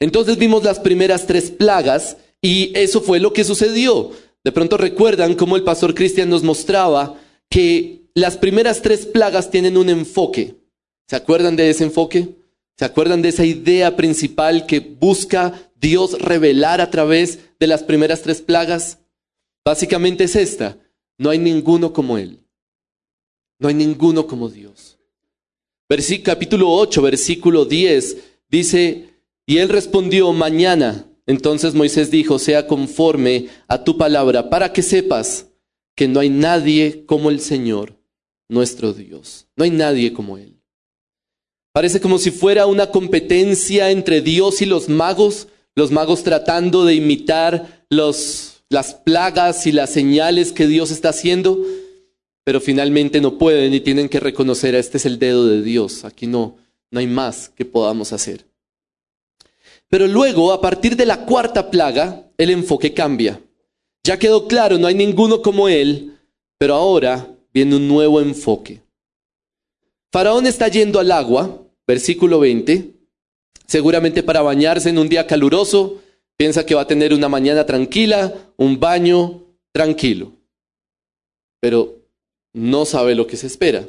Entonces 0.00 0.38
vimos 0.38 0.64
las 0.64 0.80
primeras 0.80 1.26
tres 1.26 1.50
plagas 1.50 2.16
y 2.40 2.72
eso 2.74 3.00
fue 3.00 3.20
lo 3.20 3.32
que 3.32 3.44
sucedió. 3.44 4.10
De 4.42 4.52
pronto 4.52 4.78
recuerdan 4.78 5.34
cómo 5.34 5.56
el 5.56 5.62
pastor 5.62 5.94
Cristian 5.94 6.30
nos 6.30 6.42
mostraba 6.42 7.20
que 7.50 8.00
las 8.14 8.36
primeras 8.36 8.80
tres 8.80 9.04
plagas 9.06 9.50
tienen 9.50 9.76
un 9.76 9.90
enfoque. 9.90 10.56
¿Se 11.06 11.16
acuerdan 11.16 11.56
de 11.56 11.68
ese 11.68 11.84
enfoque? 11.84 12.28
¿Se 12.78 12.84
acuerdan 12.86 13.20
de 13.20 13.28
esa 13.28 13.44
idea 13.44 13.94
principal 13.94 14.64
que 14.64 14.80
busca 14.80 15.70
Dios 15.76 16.18
revelar 16.20 16.80
a 16.80 16.90
través 16.90 17.40
de 17.58 17.66
las 17.66 17.82
primeras 17.82 18.22
tres 18.22 18.40
plagas? 18.40 18.98
Básicamente 19.64 20.24
es 20.24 20.34
esta. 20.34 20.78
No 21.18 21.28
hay 21.28 21.38
ninguno 21.38 21.92
como 21.92 22.16
Él. 22.16 22.38
No 23.58 23.68
hay 23.68 23.74
ninguno 23.74 24.26
como 24.26 24.48
Dios. 24.48 24.96
Capítulo 26.24 26.70
8, 26.70 27.02
versículo 27.02 27.64
10 27.66 28.16
dice, 28.48 29.09
y 29.50 29.58
él 29.58 29.68
respondió, 29.68 30.32
mañana. 30.32 31.06
Entonces 31.26 31.74
Moisés 31.74 32.08
dijo, 32.08 32.38
sea 32.38 32.68
conforme 32.68 33.48
a 33.66 33.82
tu 33.82 33.98
palabra, 33.98 34.48
para 34.48 34.72
que 34.72 34.80
sepas 34.80 35.48
que 35.96 36.06
no 36.06 36.20
hay 36.20 36.30
nadie 36.30 37.04
como 37.04 37.30
el 37.30 37.40
Señor, 37.40 37.98
nuestro 38.48 38.92
Dios. 38.92 39.48
No 39.56 39.64
hay 39.64 39.70
nadie 39.70 40.12
como 40.12 40.38
Él. 40.38 40.60
Parece 41.72 42.00
como 42.00 42.18
si 42.18 42.30
fuera 42.30 42.66
una 42.66 42.92
competencia 42.92 43.90
entre 43.90 44.20
Dios 44.20 44.62
y 44.62 44.66
los 44.66 44.88
magos, 44.88 45.48
los 45.74 45.90
magos 45.90 46.22
tratando 46.22 46.84
de 46.84 46.94
imitar 46.94 47.84
las 47.88 48.62
plagas 49.04 49.66
y 49.66 49.72
las 49.72 49.90
señales 49.90 50.52
que 50.52 50.68
Dios 50.68 50.92
está 50.92 51.08
haciendo, 51.08 51.58
pero 52.44 52.60
finalmente 52.60 53.20
no 53.20 53.36
pueden 53.36 53.74
y 53.74 53.80
tienen 53.80 54.08
que 54.08 54.20
reconocer, 54.20 54.76
este 54.76 54.98
es 54.98 55.06
el 55.06 55.18
dedo 55.18 55.48
de 55.48 55.60
Dios, 55.60 56.04
aquí 56.04 56.28
no, 56.28 56.56
no 56.92 57.00
hay 57.00 57.08
más 57.08 57.48
que 57.48 57.64
podamos 57.64 58.12
hacer. 58.12 58.48
Pero 59.90 60.06
luego, 60.06 60.52
a 60.52 60.60
partir 60.60 60.96
de 60.96 61.04
la 61.04 61.26
cuarta 61.26 61.70
plaga, 61.70 62.30
el 62.38 62.50
enfoque 62.50 62.94
cambia. 62.94 63.42
Ya 64.04 64.18
quedó 64.18 64.46
claro, 64.46 64.78
no 64.78 64.86
hay 64.86 64.94
ninguno 64.94 65.42
como 65.42 65.68
él, 65.68 66.16
pero 66.58 66.74
ahora 66.74 67.28
viene 67.52 67.76
un 67.76 67.88
nuevo 67.88 68.20
enfoque. 68.20 68.82
Faraón 70.12 70.46
está 70.46 70.68
yendo 70.68 71.00
al 71.00 71.10
agua, 71.10 71.62
versículo 71.86 72.38
20, 72.38 72.94
seguramente 73.66 74.22
para 74.22 74.42
bañarse 74.42 74.88
en 74.90 74.98
un 74.98 75.08
día 75.08 75.26
caluroso, 75.26 76.00
piensa 76.36 76.64
que 76.64 76.74
va 76.74 76.82
a 76.82 76.86
tener 76.86 77.12
una 77.12 77.28
mañana 77.28 77.66
tranquila, 77.66 78.32
un 78.56 78.80
baño 78.80 79.44
tranquilo, 79.72 80.32
pero 81.60 81.96
no 82.52 82.84
sabe 82.84 83.14
lo 83.14 83.26
que 83.26 83.36
se 83.36 83.46
espera. 83.46 83.86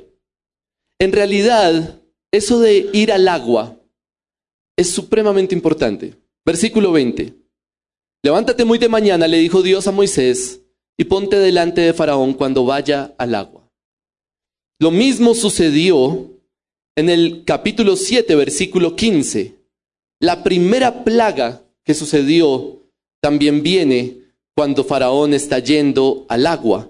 En 1.00 1.12
realidad, 1.12 2.02
eso 2.32 2.60
de 2.60 2.90
ir 2.94 3.12
al 3.12 3.28
agua 3.28 3.81
es 4.78 4.90
supremamente 4.90 5.56
importante. 5.56 6.16
Versículo 6.46 6.92
20. 6.92 7.34
Levántate 8.24 8.66
muy 8.66 8.78
de 8.78 8.90
mañana, 8.90 9.28
le 9.28 9.38
dijo 9.38 9.62
Dios 9.62 9.88
a 9.88 9.92
Moisés, 9.92 10.62
y 10.98 11.06
ponte 11.06 11.38
delante 11.38 11.82
de 11.82 11.94
Faraón 11.94 12.34
cuando 12.34 12.66
vaya 12.66 13.14
al 13.18 13.36
agua. 13.36 13.68
Lo 14.80 14.92
mismo 14.92 15.34
sucedió 15.34 16.30
en 16.96 17.10
el 17.10 17.44
capítulo 17.46 17.96
7, 17.96 18.36
versículo 18.36 18.96
15. 18.96 19.56
La 20.20 20.44
primera 20.44 21.04
plaga 21.04 21.64
que 21.84 21.94
sucedió 21.94 22.80
también 23.22 23.64
viene 23.64 24.18
cuando 24.56 24.84
Faraón 24.84 25.34
está 25.34 25.60
yendo 25.60 26.26
al 26.30 26.46
agua. 26.46 26.90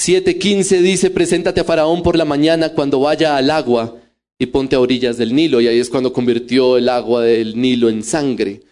7.15 0.00 0.80
dice, 0.80 1.10
preséntate 1.10 1.60
a 1.60 1.64
Faraón 1.64 2.02
por 2.02 2.16
la 2.16 2.24
mañana 2.24 2.72
cuando 2.72 3.00
vaya 3.00 3.36
al 3.36 3.50
agua 3.50 3.97
y 4.38 4.46
ponte 4.46 4.76
a 4.76 4.80
orillas 4.80 5.18
del 5.18 5.34
Nilo. 5.34 5.60
Y 5.60 5.68
ahí 5.68 5.78
es 5.78 5.90
cuando 5.90 6.12
convirtió 6.12 6.76
el 6.76 6.88
agua 6.88 7.22
del 7.22 7.60
Nilo 7.60 7.88
en 7.88 8.02
sangre. 8.02 8.62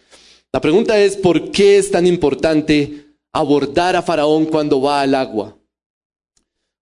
La 0.52 0.60
pregunta 0.60 0.98
es, 0.98 1.16
¿por 1.16 1.50
qué 1.50 1.76
es 1.78 1.90
tan 1.90 2.06
importante 2.06 3.06
abordar 3.32 3.96
a 3.96 4.02
Faraón 4.02 4.46
cuando 4.46 4.80
va 4.80 5.02
al 5.02 5.14
agua? 5.14 5.56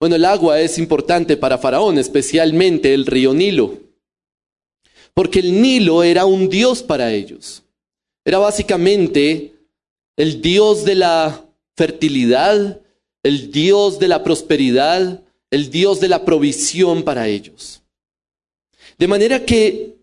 Bueno, 0.01 0.17
el 0.17 0.25
agua 0.25 0.59
es 0.61 0.79
importante 0.79 1.37
para 1.37 1.59
Faraón, 1.59 1.99
especialmente 1.99 2.95
el 2.95 3.05
río 3.05 3.35
Nilo, 3.35 3.79
porque 5.13 5.41
el 5.41 5.61
Nilo 5.61 6.03
era 6.03 6.25
un 6.25 6.49
dios 6.49 6.83
para 6.83 7.13
ellos. 7.13 7.63
Era 8.25 8.39
básicamente 8.39 9.53
el 10.17 10.41
dios 10.41 10.87
de 10.87 10.95
la 10.95 11.45
fertilidad, 11.77 12.81
el 13.23 13.53
dios 13.53 13.99
de 13.99 14.09
la 14.09 14.25
prosperidad, 14.25 15.23
el 15.51 15.71
dios 15.71 16.01
de 16.01 16.09
la 16.09 16.25
provisión 16.25 17.03
para 17.03 17.29
ellos. 17.29 17.80
De 19.01 19.09
manera 19.09 19.47
que 19.47 19.97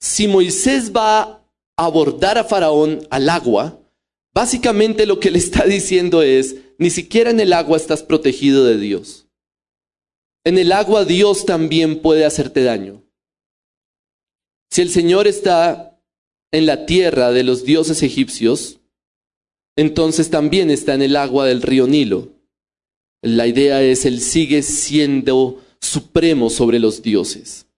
si 0.00 0.26
Moisés 0.26 0.90
va 0.90 1.44
abordar 1.76 2.38
a 2.38 2.44
Faraón 2.44 3.06
al 3.08 3.28
agua, 3.28 3.78
básicamente 4.34 5.06
lo 5.06 5.20
que 5.20 5.30
le 5.30 5.38
está 5.38 5.64
diciendo 5.64 6.20
es, 6.20 6.56
ni 6.76 6.90
siquiera 6.90 7.30
en 7.30 7.38
el 7.38 7.52
agua 7.52 7.76
estás 7.76 8.02
protegido 8.02 8.64
de 8.64 8.78
Dios. 8.78 9.28
En 10.44 10.58
el 10.58 10.72
agua 10.72 11.04
Dios 11.04 11.46
también 11.46 12.02
puede 12.02 12.24
hacerte 12.24 12.64
daño. 12.64 13.00
Si 14.72 14.82
el 14.82 14.90
Señor 14.90 15.28
está 15.28 15.96
en 16.50 16.66
la 16.66 16.86
tierra 16.86 17.30
de 17.30 17.44
los 17.44 17.62
dioses 17.62 18.02
egipcios, 18.02 18.80
entonces 19.76 20.30
también 20.30 20.72
está 20.72 20.94
en 20.94 21.02
el 21.02 21.14
agua 21.14 21.46
del 21.46 21.62
río 21.62 21.86
Nilo. 21.86 22.32
La 23.22 23.46
idea 23.46 23.80
es, 23.82 24.04
Él 24.04 24.20
sigue 24.20 24.62
siendo 24.64 25.62
supremo 25.80 26.50
sobre 26.50 26.80
los 26.80 27.02
dioses. 27.02 27.68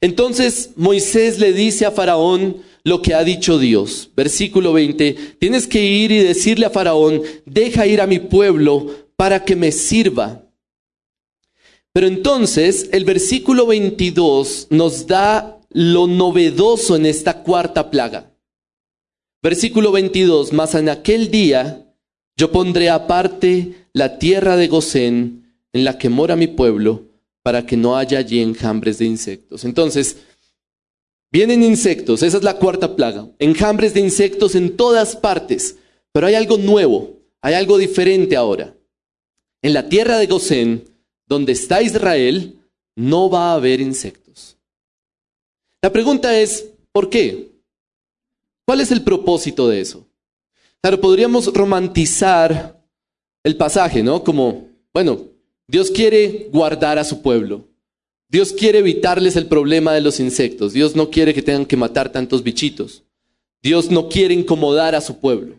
Entonces 0.00 0.70
Moisés 0.76 1.38
le 1.38 1.52
dice 1.52 1.86
a 1.86 1.90
Faraón, 1.90 2.62
lo 2.86 3.02
que 3.02 3.14
ha 3.14 3.24
dicho 3.24 3.58
Dios. 3.58 4.10
Versículo 4.14 4.72
20, 4.72 5.36
tienes 5.40 5.66
que 5.66 5.84
ir 5.84 6.12
y 6.12 6.18
decirle 6.18 6.66
a 6.66 6.70
Faraón, 6.70 7.20
deja 7.44 7.84
ir 7.84 8.00
a 8.00 8.06
mi 8.06 8.20
pueblo 8.20 8.86
para 9.16 9.44
que 9.44 9.56
me 9.56 9.72
sirva. 9.72 10.44
Pero 11.92 12.06
entonces 12.06 12.88
el 12.92 13.04
versículo 13.04 13.66
22 13.66 14.68
nos 14.70 15.08
da 15.08 15.58
lo 15.70 16.06
novedoso 16.06 16.94
en 16.94 17.06
esta 17.06 17.42
cuarta 17.42 17.90
plaga. 17.90 18.32
Versículo 19.42 19.90
22, 19.90 20.52
mas 20.52 20.76
en 20.76 20.88
aquel 20.88 21.28
día 21.30 21.92
yo 22.36 22.52
pondré 22.52 22.88
aparte 22.88 23.88
la 23.92 24.18
tierra 24.18 24.56
de 24.56 24.68
Gosén 24.68 25.54
en 25.72 25.84
la 25.84 25.98
que 25.98 26.08
mora 26.08 26.36
mi 26.36 26.46
pueblo, 26.46 27.05
para 27.46 27.64
que 27.64 27.76
no 27.76 27.96
haya 27.96 28.18
allí 28.18 28.40
enjambres 28.40 28.98
de 28.98 29.04
insectos. 29.04 29.64
Entonces, 29.64 30.16
Vienen 31.30 31.62
insectos, 31.62 32.22
esa 32.22 32.38
es 32.38 32.44
la 32.44 32.56
cuarta 32.56 32.96
plaga. 32.96 33.28
Enjambres 33.38 33.92
de 33.92 34.00
insectos 34.00 34.54
en 34.54 34.74
todas 34.74 35.14
partes. 35.16 35.76
Pero 36.12 36.28
hay 36.28 36.34
algo 36.34 36.56
nuevo, 36.56 37.18
hay 37.42 37.52
algo 37.52 37.76
diferente 37.76 38.36
ahora. 38.36 38.74
En 39.60 39.74
la 39.74 39.88
tierra 39.88 40.16
de 40.16 40.26
Gosén, 40.26 40.88
donde 41.26 41.52
está 41.52 41.82
Israel, 41.82 42.58
no 42.94 43.28
va 43.28 43.50
a 43.50 43.54
haber 43.54 43.82
insectos. 43.82 44.56
La 45.82 45.92
pregunta 45.92 46.40
es, 46.40 46.70
¿por 46.90 47.10
qué? 47.10 47.50
¿Cuál 48.64 48.80
es 48.80 48.90
el 48.90 49.02
propósito 49.02 49.68
de 49.68 49.82
eso? 49.82 50.06
Claro, 50.80 51.00
podríamos 51.00 51.52
romantizar 51.52 52.82
el 53.44 53.56
pasaje, 53.58 54.02
¿no? 54.02 54.24
Como, 54.24 54.68
bueno, 54.94 55.35
Dios 55.68 55.90
quiere 55.90 56.48
guardar 56.52 56.98
a 56.98 57.04
su 57.04 57.22
pueblo. 57.22 57.64
Dios 58.28 58.52
quiere 58.52 58.78
evitarles 58.78 59.36
el 59.36 59.46
problema 59.46 59.92
de 59.92 60.00
los 60.00 60.20
insectos. 60.20 60.72
Dios 60.72 60.94
no 60.94 61.10
quiere 61.10 61.34
que 61.34 61.42
tengan 61.42 61.66
que 61.66 61.76
matar 61.76 62.10
tantos 62.10 62.42
bichitos. 62.42 63.04
Dios 63.62 63.90
no 63.90 64.08
quiere 64.08 64.34
incomodar 64.34 64.94
a 64.94 65.00
su 65.00 65.18
pueblo. 65.18 65.56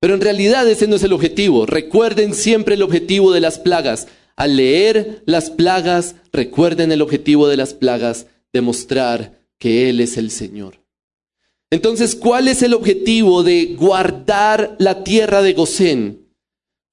Pero 0.00 0.14
en 0.14 0.20
realidad 0.20 0.68
ese 0.68 0.86
no 0.86 0.96
es 0.96 1.02
el 1.02 1.12
objetivo. 1.12 1.66
Recuerden 1.66 2.34
siempre 2.34 2.74
el 2.74 2.82
objetivo 2.82 3.32
de 3.32 3.40
las 3.40 3.58
plagas. 3.58 4.08
Al 4.36 4.56
leer 4.56 5.22
las 5.26 5.50
plagas, 5.50 6.16
recuerden 6.32 6.90
el 6.90 7.02
objetivo 7.02 7.48
de 7.48 7.56
las 7.56 7.74
plagas, 7.74 8.26
demostrar 8.52 9.40
que 9.58 9.88
Él 9.88 10.00
es 10.00 10.16
el 10.16 10.30
Señor. 10.30 10.80
Entonces, 11.70 12.14
¿cuál 12.14 12.48
es 12.48 12.62
el 12.62 12.74
objetivo 12.74 13.42
de 13.42 13.76
guardar 13.78 14.76
la 14.78 15.04
tierra 15.04 15.42
de 15.42 15.52
Gosén? 15.54 16.21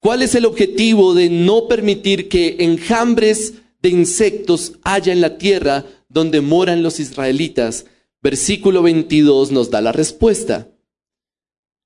¿Cuál 0.00 0.22
es 0.22 0.34
el 0.34 0.46
objetivo 0.46 1.12
de 1.12 1.28
no 1.28 1.68
permitir 1.68 2.30
que 2.30 2.56
enjambres 2.60 3.54
de 3.82 3.90
insectos 3.90 4.72
haya 4.82 5.12
en 5.12 5.20
la 5.20 5.36
tierra 5.36 5.84
donde 6.08 6.40
moran 6.40 6.82
los 6.82 7.00
israelitas? 7.00 7.84
Versículo 8.22 8.82
22 8.82 9.52
nos 9.52 9.70
da 9.70 9.82
la 9.82 9.92
respuesta. 9.92 10.68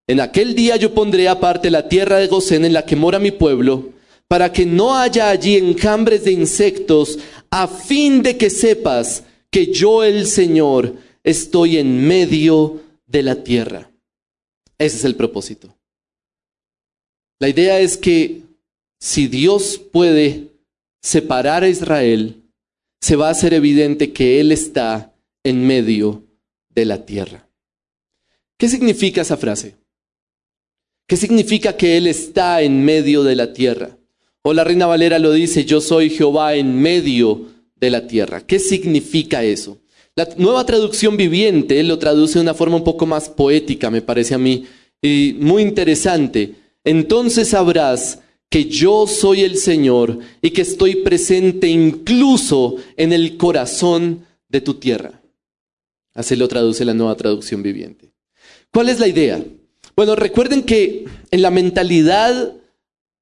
En 0.06 0.20
aquel 0.20 0.54
día 0.54 0.76
yo 0.76 0.94
pondré 0.94 1.28
aparte 1.28 1.70
la 1.70 1.88
tierra 1.88 2.18
de 2.18 2.28
Gosén 2.28 2.64
en 2.64 2.72
la 2.72 2.84
que 2.84 2.94
mora 2.94 3.18
mi 3.18 3.32
pueblo, 3.32 3.90
para 4.28 4.52
que 4.52 4.64
no 4.64 4.96
haya 4.96 5.30
allí 5.30 5.56
enjambres 5.56 6.24
de 6.24 6.32
insectos, 6.32 7.18
a 7.50 7.66
fin 7.66 8.22
de 8.22 8.36
que 8.36 8.48
sepas 8.48 9.24
que 9.50 9.72
yo 9.72 10.04
el 10.04 10.26
Señor 10.26 10.94
estoy 11.24 11.78
en 11.78 12.06
medio 12.06 12.80
de 13.06 13.22
la 13.24 13.42
tierra. 13.42 13.90
Ese 14.78 14.98
es 14.98 15.04
el 15.04 15.16
propósito. 15.16 15.73
La 17.38 17.48
idea 17.48 17.80
es 17.80 17.96
que 17.96 18.42
si 19.00 19.26
Dios 19.26 19.80
puede 19.92 20.48
separar 21.02 21.62
a 21.64 21.68
Israel, 21.68 22.42
se 23.00 23.16
va 23.16 23.28
a 23.28 23.32
hacer 23.32 23.52
evidente 23.52 24.12
que 24.12 24.40
Él 24.40 24.52
está 24.52 25.14
en 25.42 25.66
medio 25.66 26.24
de 26.70 26.84
la 26.86 27.04
tierra. 27.04 27.48
¿Qué 28.58 28.68
significa 28.68 29.20
esa 29.20 29.36
frase? 29.36 29.76
¿Qué 31.06 31.16
significa 31.16 31.76
que 31.76 31.98
Él 31.98 32.06
está 32.06 32.62
en 32.62 32.82
medio 32.84 33.22
de 33.24 33.36
la 33.36 33.52
tierra? 33.52 33.98
O 34.42 34.54
la 34.54 34.64
Reina 34.64 34.86
Valera 34.86 35.18
lo 35.18 35.32
dice, 35.32 35.64
yo 35.64 35.80
soy 35.80 36.10
Jehová 36.10 36.54
en 36.54 36.74
medio 36.80 37.48
de 37.76 37.90
la 37.90 38.06
tierra. 38.06 38.40
¿Qué 38.46 38.58
significa 38.58 39.42
eso? 39.42 39.78
La 40.16 40.28
nueva 40.36 40.64
traducción 40.64 41.16
viviente 41.16 41.82
lo 41.82 41.98
traduce 41.98 42.38
de 42.38 42.42
una 42.42 42.54
forma 42.54 42.76
un 42.76 42.84
poco 42.84 43.04
más 43.04 43.28
poética, 43.28 43.90
me 43.90 44.00
parece 44.00 44.34
a 44.34 44.38
mí, 44.38 44.64
y 45.02 45.36
muy 45.38 45.62
interesante. 45.62 46.54
Entonces 46.84 47.48
sabrás 47.48 48.20
que 48.50 48.66
yo 48.66 49.06
soy 49.06 49.40
el 49.40 49.56
Señor 49.56 50.18
y 50.40 50.50
que 50.50 50.62
estoy 50.62 50.96
presente 50.96 51.66
incluso 51.66 52.76
en 52.96 53.12
el 53.12 53.36
corazón 53.36 54.24
de 54.48 54.60
tu 54.60 54.74
tierra. 54.74 55.20
Así 56.14 56.36
lo 56.36 56.46
traduce 56.46 56.84
la 56.84 56.94
nueva 56.94 57.16
traducción 57.16 57.62
viviente. 57.62 58.12
¿Cuál 58.72 58.88
es 58.88 59.00
la 59.00 59.08
idea? 59.08 59.44
Bueno, 59.96 60.14
recuerden 60.14 60.62
que 60.62 61.04
en 61.30 61.42
la 61.42 61.50
mentalidad 61.50 62.54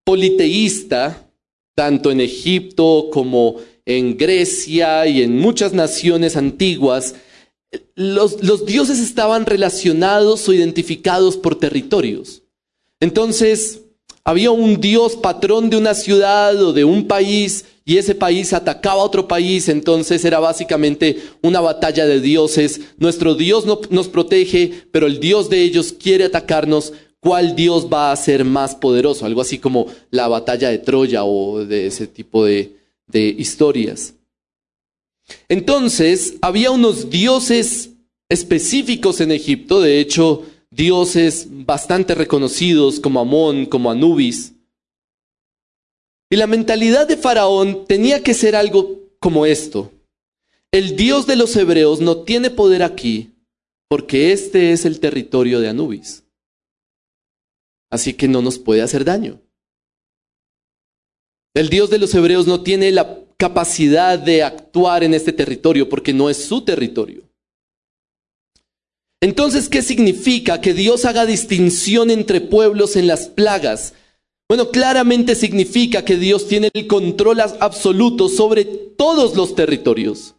politeísta, 0.04 1.30
tanto 1.74 2.10
en 2.10 2.20
Egipto 2.20 3.08
como 3.10 3.56
en 3.86 4.16
Grecia 4.16 5.06
y 5.06 5.22
en 5.22 5.38
muchas 5.38 5.72
naciones 5.72 6.36
antiguas, 6.36 7.14
los, 7.94 8.42
los, 8.42 8.66
dioses 8.66 8.98
estaban 8.98 9.46
relacionados 9.46 10.46
o 10.48 10.52
identificados 10.52 11.36
por 11.36 11.58
territorios. 11.58 12.41
Entonces, 13.02 13.80
había 14.22 14.52
un 14.52 14.80
dios 14.80 15.16
patrón 15.16 15.70
de 15.70 15.76
una 15.76 15.92
ciudad 15.92 16.54
o 16.62 16.72
de 16.72 16.84
un 16.84 17.08
país 17.08 17.64
y 17.84 17.96
ese 17.96 18.14
país 18.14 18.52
atacaba 18.52 19.02
a 19.02 19.04
otro 19.04 19.26
país, 19.26 19.68
entonces 19.68 20.24
era 20.24 20.38
básicamente 20.38 21.20
una 21.42 21.60
batalla 21.60 22.06
de 22.06 22.20
dioses. 22.20 22.80
Nuestro 22.98 23.34
Dios 23.34 23.66
no, 23.66 23.80
nos 23.90 24.06
protege, 24.06 24.84
pero 24.92 25.08
el 25.08 25.18
Dios 25.18 25.50
de 25.50 25.62
ellos 25.62 25.92
quiere 25.92 26.26
atacarnos. 26.26 26.92
¿Cuál 27.18 27.56
Dios 27.56 27.88
va 27.92 28.12
a 28.12 28.16
ser 28.16 28.44
más 28.44 28.76
poderoso? 28.76 29.26
Algo 29.26 29.40
así 29.40 29.58
como 29.58 29.88
la 30.12 30.28
batalla 30.28 30.70
de 30.70 30.78
Troya 30.78 31.24
o 31.24 31.64
de 31.64 31.88
ese 31.88 32.06
tipo 32.06 32.44
de, 32.44 32.76
de 33.08 33.34
historias. 33.36 34.14
Entonces, 35.48 36.34
había 36.40 36.70
unos 36.70 37.10
dioses 37.10 37.90
específicos 38.28 39.20
en 39.20 39.32
Egipto, 39.32 39.80
de 39.80 39.98
hecho, 39.98 40.44
dioses 40.72 41.46
bastante 41.48 42.14
reconocidos 42.14 42.98
como 42.98 43.20
Amón, 43.20 43.66
como 43.66 43.90
Anubis. 43.90 44.54
Y 46.30 46.36
la 46.36 46.46
mentalidad 46.46 47.06
de 47.06 47.16
Faraón 47.16 47.84
tenía 47.86 48.22
que 48.22 48.34
ser 48.34 48.56
algo 48.56 48.98
como 49.20 49.46
esto. 49.46 49.92
El 50.72 50.96
Dios 50.96 51.26
de 51.26 51.36
los 51.36 51.54
hebreos 51.56 52.00
no 52.00 52.22
tiene 52.22 52.50
poder 52.50 52.82
aquí 52.82 53.34
porque 53.88 54.32
este 54.32 54.72
es 54.72 54.86
el 54.86 54.98
territorio 54.98 55.60
de 55.60 55.68
Anubis. 55.68 56.24
Así 57.90 58.14
que 58.14 58.26
no 58.26 58.40
nos 58.40 58.58
puede 58.58 58.80
hacer 58.80 59.04
daño. 59.04 59.38
El 61.54 61.68
Dios 61.68 61.90
de 61.90 61.98
los 61.98 62.14
hebreos 62.14 62.46
no 62.46 62.62
tiene 62.62 62.90
la 62.90 63.18
capacidad 63.36 64.18
de 64.18 64.42
actuar 64.42 65.04
en 65.04 65.12
este 65.12 65.34
territorio 65.34 65.90
porque 65.90 66.14
no 66.14 66.30
es 66.30 66.42
su 66.42 66.64
territorio. 66.64 67.22
Entonces, 69.22 69.68
¿qué 69.68 69.82
significa 69.82 70.60
que 70.60 70.74
Dios 70.74 71.04
haga 71.04 71.26
distinción 71.26 72.10
entre 72.10 72.40
pueblos 72.40 72.96
en 72.96 73.06
las 73.06 73.28
plagas? 73.28 73.94
Bueno, 74.48 74.70
claramente 74.70 75.36
significa 75.36 76.04
que 76.04 76.16
Dios 76.16 76.48
tiene 76.48 76.70
el 76.74 76.88
control 76.88 77.38
absoluto 77.40 78.28
sobre 78.28 78.64
todos 78.64 79.36
los 79.36 79.54
territorios. 79.54 80.34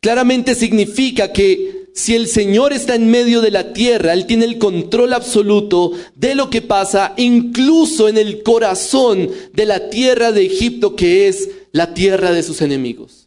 Claramente 0.00 0.54
significa 0.54 1.34
que 1.34 1.88
si 1.94 2.14
el 2.14 2.28
Señor 2.28 2.72
está 2.72 2.94
en 2.94 3.10
medio 3.10 3.42
de 3.42 3.50
la 3.50 3.74
tierra, 3.74 4.14
Él 4.14 4.24
tiene 4.24 4.46
el 4.46 4.56
control 4.56 5.12
absoluto 5.12 5.92
de 6.14 6.34
lo 6.34 6.48
que 6.48 6.62
pasa 6.62 7.12
incluso 7.18 8.08
en 8.08 8.16
el 8.16 8.42
corazón 8.42 9.28
de 9.52 9.66
la 9.66 9.90
tierra 9.90 10.32
de 10.32 10.46
Egipto, 10.46 10.96
que 10.96 11.28
es 11.28 11.50
la 11.72 11.92
tierra 11.92 12.32
de 12.32 12.42
sus 12.42 12.62
enemigos. 12.62 13.19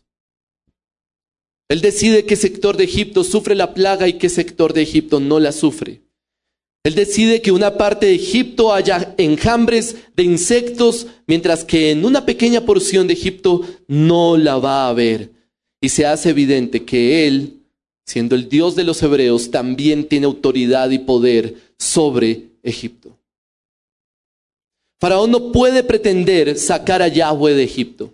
Él 1.70 1.82
decide 1.82 2.26
qué 2.26 2.36
sector 2.36 2.78
de 2.78 2.84
Egipto 2.84 3.24
sufre 3.24 3.56
la 3.56 3.74
plaga 3.74 4.08
y 4.08 4.14
qué 4.14 4.30
sector 4.30 4.74
de 4.74 4.82
Egipto 4.82 5.20
no 5.20 5.40
la 5.40 5.52
sufre. 5.52 6.02
Él 6.84 6.96
decide 6.96 7.42
que 7.42 7.52
una 7.52 7.78
parte 7.78 8.08
de 8.08 8.16
Egipto 8.16 8.74
haya 8.74 9.16
enjambres 9.18 9.96
de 10.16 10.24
insectos, 10.24 11.08
mientras 11.28 11.64
que 11.64 11.92
en 11.92 12.04
una 12.04 12.26
pequeña 12.26 12.66
porción 12.66 13.08
de 13.08 13.14
Egipto 13.14 13.62
no 13.88 14.36
la 14.38 14.58
va 14.58 14.86
a 14.86 14.90
haber. 14.90 15.32
Y 15.82 15.90
se 15.90 16.06
hace 16.06 16.30
evidente 16.30 16.84
que 16.84 17.26
Él 17.28 17.64
siendo 18.06 18.36
el 18.36 18.50
Dios 18.50 18.76
de 18.76 18.84
los 18.84 19.02
hebreos, 19.02 19.52
también 19.52 20.08
tiene 20.08 20.26
autoridad 20.26 20.90
y 20.90 21.00
poder 21.00 21.56
sobre 21.78 22.50
Egipto. 22.62 23.18
Faraón 25.00 25.32
no 25.32 25.52
puede 25.52 25.84
pretender 25.84 26.58
sacar 26.58 27.02
a 27.02 27.08
Yahweh 27.08 27.54
de 27.54 27.64
Egipto. 27.64 28.14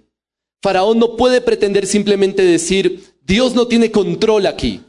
Faraón 0.62 1.00
no 1.00 1.16
puede 1.16 1.42
pretender 1.42 1.86
simplemente 1.86 2.44
decir, 2.44 3.04
Dios 3.30 3.54
no 3.54 3.68
tiene 3.68 3.92
control 3.92 4.48
aquí, 4.48 4.82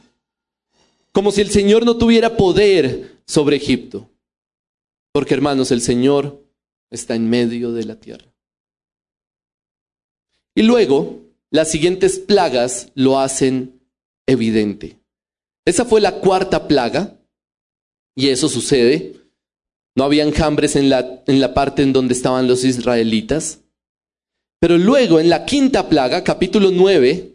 como 1.11 1.31
si 1.31 1.41
el 1.41 1.51
Señor 1.51 1.85
no 1.85 1.97
tuviera 1.97 2.37
poder 2.37 3.17
sobre 3.27 3.57
Egipto. 3.57 4.09
Porque 5.13 5.35
hermanos, 5.35 5.69
el 5.69 5.79
Señor 5.79 6.43
está 6.89 7.13
en 7.13 7.29
medio 7.29 7.71
de 7.71 7.85
la 7.85 7.97
tierra. 7.97 8.25
Y 10.55 10.63
luego, 10.63 11.19
las 11.51 11.69
siguientes 11.69 12.17
plagas 12.17 12.91
lo 12.95 13.19
hacen 13.19 13.79
evidente. 14.25 14.97
Esa 15.63 15.85
fue 15.85 16.01
la 16.01 16.15
cuarta 16.15 16.67
plaga, 16.67 17.15
y 18.15 18.29
eso 18.29 18.49
sucede. 18.49 19.17
No 19.95 20.03
había 20.03 20.23
enjambres 20.23 20.75
en 20.75 20.89
la, 20.89 21.21
en 21.27 21.39
la 21.41 21.53
parte 21.53 21.83
en 21.83 21.93
donde 21.93 22.15
estaban 22.15 22.47
los 22.47 22.63
israelitas. 22.63 23.59
Pero 24.59 24.79
luego, 24.79 25.19
en 25.19 25.29
la 25.29 25.45
quinta 25.45 25.87
plaga, 25.87 26.23
capítulo 26.23 26.71
9, 26.71 27.30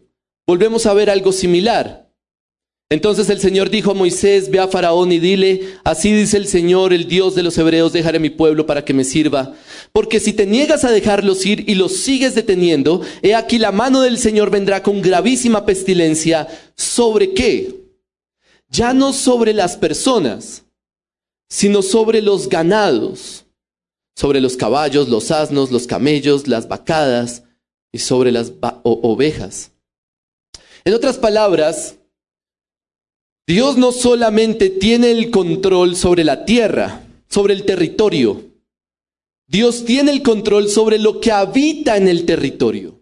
volvemos 0.47 0.87
a 0.87 0.95
ver 0.95 1.11
algo 1.11 1.33
similar. 1.33 2.07
Entonces 2.89 3.29
el 3.31 3.41
Señor 3.41 3.69
dijo 3.69 3.91
a 3.91 3.95
Moisés, 3.95 4.49
ve 4.49 4.61
a 4.61 4.69
Faraón 4.69 5.11
y 5.11 5.19
dile, 5.19 5.75
así 5.83 6.13
dice 6.13 6.37
el 6.37 6.47
Señor, 6.47 6.93
el 6.93 7.09
Dios 7.09 7.35
de 7.35 7.43
los 7.43 7.59
hebreos, 7.59 7.93
dejaré 7.93 8.21
mi 8.21 8.31
pueblo 8.31 8.65
para 8.65 8.85
que 8.85 8.95
me 8.95 9.03
sirva. 9.03 9.55
Porque 9.93 10.21
si 10.21 10.33
te 10.33 10.47
niegas 10.47 10.85
a 10.85 10.93
dejarlos 10.93 11.45
ir 11.45 11.69
y 11.69 11.75
los 11.75 11.97
sigues 11.97 12.37
deteniendo, 12.37 13.01
he 13.23 13.35
aquí 13.35 13.59
la 13.59 13.73
mano 13.73 14.03
del 14.03 14.19
Señor 14.19 14.51
vendrá 14.51 14.85
con 14.85 15.03
gravísima 15.03 15.67
pestilencia. 15.67 16.47
¿Sobre 16.77 17.35
qué? 17.35 17.75
Ya 18.71 18.95
no 18.95 19.13
sobre 19.13 19.53
las 19.53 19.77
personas, 19.77 20.65
sino 21.49 21.83
sobre 21.83 22.23
los 22.23 22.49
ganados, 22.49 23.47
sobre 24.15 24.41
los 24.41 24.57
caballos, 24.57 25.09
los 25.09 25.33
asnos, 25.33 25.73
los 25.73 25.89
camellos, 25.89 26.47
las 26.47 26.69
vacadas 26.69 27.43
y 27.91 27.99
sobre 27.99 28.31
las 28.31 28.53
ovejas. 28.85 29.73
En 30.87 30.95
otras 30.95 31.19
palabras, 31.19 31.97
Dios 33.45 33.77
no 33.77 33.91
solamente 33.91 34.71
tiene 34.71 35.11
el 35.11 35.33
control 35.33 35.97
sobre 35.97 36.23
la 36.23 36.45
tierra, 36.45 37.03
sobre 37.29 37.55
el 37.55 37.65
territorio. 37.65 38.45
Dios 39.49 39.85
tiene 39.85 40.13
el 40.13 40.23
control 40.23 40.69
sobre 40.69 41.01
lo 41.01 41.21
que 41.21 41.33
habita 41.33 41.97
en 41.97 42.07
el 42.07 42.25
territorio, 42.25 43.01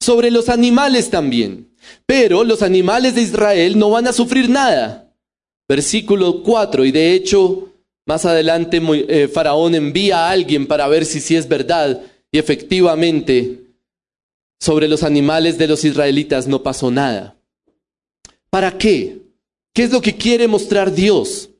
sobre 0.00 0.32
los 0.32 0.48
animales 0.48 1.08
también. 1.08 1.70
Pero 2.04 2.42
los 2.42 2.62
animales 2.62 3.14
de 3.14 3.22
Israel 3.22 3.78
no 3.78 3.90
van 3.90 4.08
a 4.08 4.12
sufrir 4.12 4.50
nada. 4.50 5.14
Versículo 5.68 6.42
4, 6.42 6.84
y 6.84 6.90
de 6.90 7.12
hecho, 7.12 7.68
más 8.06 8.24
adelante 8.24 8.82
eh, 9.08 9.28
Faraón 9.28 9.76
envía 9.76 10.26
a 10.26 10.30
alguien 10.30 10.66
para 10.66 10.88
ver 10.88 11.06
si 11.06 11.20
sí 11.20 11.36
es 11.36 11.46
verdad, 11.46 12.02
y 12.32 12.38
efectivamente, 12.38 13.63
sobre 14.60 14.88
los 14.88 15.02
animales 15.02 15.58
de 15.58 15.68
los 15.68 15.84
israelitas 15.84 16.46
no 16.46 16.62
pasó 16.62 16.90
nada. 16.90 17.36
¿Para 18.50 18.78
qué? 18.78 19.22
¿Qué 19.74 19.82
es 19.82 19.90
lo 19.90 20.00
que 20.00 20.16
quiere 20.16 20.48
mostrar 20.48 20.94
Dios? 20.94 21.50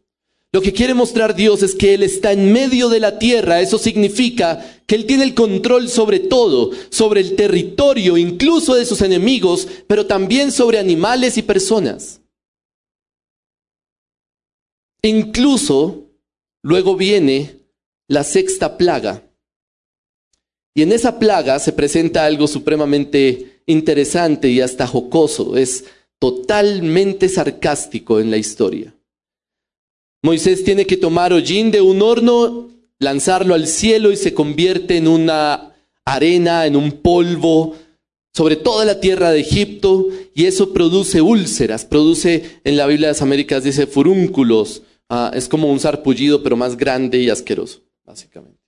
Lo 0.53 0.63
que 0.63 0.73
quiere 0.73 0.95
mostrar 0.95 1.35
Dios 1.35 1.65
es 1.65 1.75
que 1.75 1.95
Él 1.95 2.05
está 2.05 2.31
en 2.31 2.53
medio 2.53 2.89
de 2.89 3.01
la 3.01 3.19
tierra. 3.19 3.61
Eso 3.61 3.77
significa 3.77 4.65
que 4.87 4.95
Él 4.95 5.05
tiene 5.05 5.25
el 5.25 5.35
control 5.35 5.89
sobre 5.89 6.21
todo, 6.21 6.71
sobre 6.91 7.23
el 7.23 7.35
territorio, 7.35 8.17
incluso 8.17 8.77
de 8.77 8.85
sus 8.85 9.03
enemigos, 9.03 9.67
pero 9.89 10.07
también 10.07 10.53
sobre 10.53 10.79
animales 10.79 11.37
y 11.39 11.43
personas. 11.43 12.21
Incluso 15.03 16.05
luego 16.63 16.95
viene 16.95 17.59
la 18.07 18.23
sexta 18.23 18.79
plaga. 18.79 19.25
Y 20.75 20.83
en 20.83 20.93
esa 20.93 21.19
plaga 21.19 21.59
se 21.61 21.73
presenta 21.73 22.25
algo 22.25 22.49
supremamente 22.49 23.61
interesante 23.67 24.51
y 24.51 24.61
hasta 24.61 24.87
jocoso. 24.87 25.57
Es 25.57 25.85
totalmente 26.19 27.29
sarcástico 27.29 28.19
en 28.19 28.31
la 28.31 28.37
historia. 28.37 28.95
Moisés 30.23 30.65
tiene 30.65 30.87
que 30.87 30.97
tomar 30.97 31.33
hollín 31.33 31.71
de 31.71 31.81
un 31.81 32.03
horno, 32.03 32.71
lanzarlo 32.99 33.55
al 33.55 33.69
cielo 33.69 34.11
y 34.11 34.17
se 34.17 34.35
convierte 34.35 34.97
en 34.97 35.07
una 35.07 35.75
arena, 36.05 36.67
en 36.67 36.77
un 36.77 36.93
polvo 36.93 37.77
sobre 38.33 38.57
toda 38.57 38.85
la 38.85 39.01
tierra 39.01 39.31
de 39.31 39.41
Egipto 39.41 40.09
y 40.35 40.47
eso 40.47 40.73
produce 40.73 41.21
úlceras, 41.21 41.85
produce 41.85 42.59
en 42.65 42.77
la 42.77 42.87
Biblia 42.87 43.09
de 43.09 43.13
las 43.13 43.23
Américas 43.23 43.63
dice 43.63 43.87
furúnculos, 43.87 44.83
ah, 45.09 45.31
es 45.35 45.49
como 45.49 45.71
un 45.71 45.79
sarpullido 45.79 46.43
pero 46.43 46.57
más 46.57 46.77
grande 46.77 47.19
y 47.19 47.31
asqueroso, 47.31 47.83
básicamente. 48.05 48.64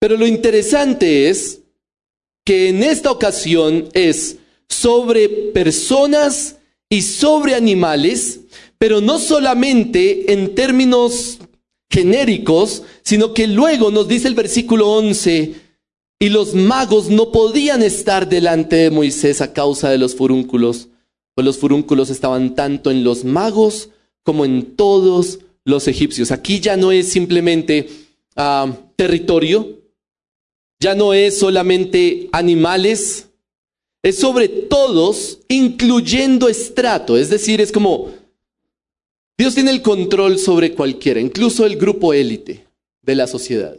Pero 0.00 0.16
lo 0.16 0.26
interesante 0.26 1.28
es 1.28 1.60
que 2.44 2.70
en 2.70 2.82
esta 2.82 3.12
ocasión 3.12 3.88
es 3.92 4.38
sobre 4.68 5.28
personas 5.28 6.56
y 6.88 7.02
sobre 7.02 7.54
animales, 7.54 8.40
pero 8.78 9.00
no 9.00 9.18
solamente 9.18 10.32
en 10.32 10.54
términos 10.54 11.38
genéricos, 11.90 12.82
sino 13.02 13.34
que 13.34 13.46
luego 13.46 13.90
nos 13.90 14.08
dice 14.08 14.26
el 14.26 14.34
versículo 14.34 14.90
11, 14.90 15.54
y 16.18 16.28
los 16.28 16.54
magos 16.54 17.08
no 17.08 17.30
podían 17.30 17.82
estar 17.82 18.28
delante 18.28 18.76
de 18.76 18.90
Moisés 18.90 19.40
a 19.40 19.52
causa 19.52 19.90
de 19.90 19.98
los 19.98 20.14
furúnculos, 20.14 20.88
pues 21.34 21.44
los 21.44 21.58
furúnculos 21.58 22.10
estaban 22.10 22.54
tanto 22.54 22.90
en 22.90 23.04
los 23.04 23.24
magos 23.24 23.90
como 24.22 24.44
en 24.44 24.76
todos 24.76 25.40
los 25.64 25.88
egipcios. 25.88 26.30
Aquí 26.30 26.60
ya 26.60 26.76
no 26.76 26.92
es 26.92 27.08
simplemente 27.08 27.88
ah, 28.36 28.70
territorio, 28.96 29.79
ya 30.80 30.94
no 30.94 31.12
es 31.12 31.38
solamente 31.38 32.28
animales, 32.32 33.28
es 34.02 34.18
sobre 34.18 34.48
todos, 34.48 35.40
incluyendo 35.48 36.48
estrato. 36.48 37.18
Es 37.18 37.28
decir, 37.28 37.60
es 37.60 37.70
como 37.70 38.12
Dios 39.36 39.54
tiene 39.54 39.70
el 39.70 39.82
control 39.82 40.38
sobre 40.38 40.74
cualquiera, 40.74 41.20
incluso 41.20 41.66
el 41.66 41.76
grupo 41.76 42.14
élite 42.14 42.66
de 43.02 43.14
la 43.14 43.26
sociedad. 43.26 43.76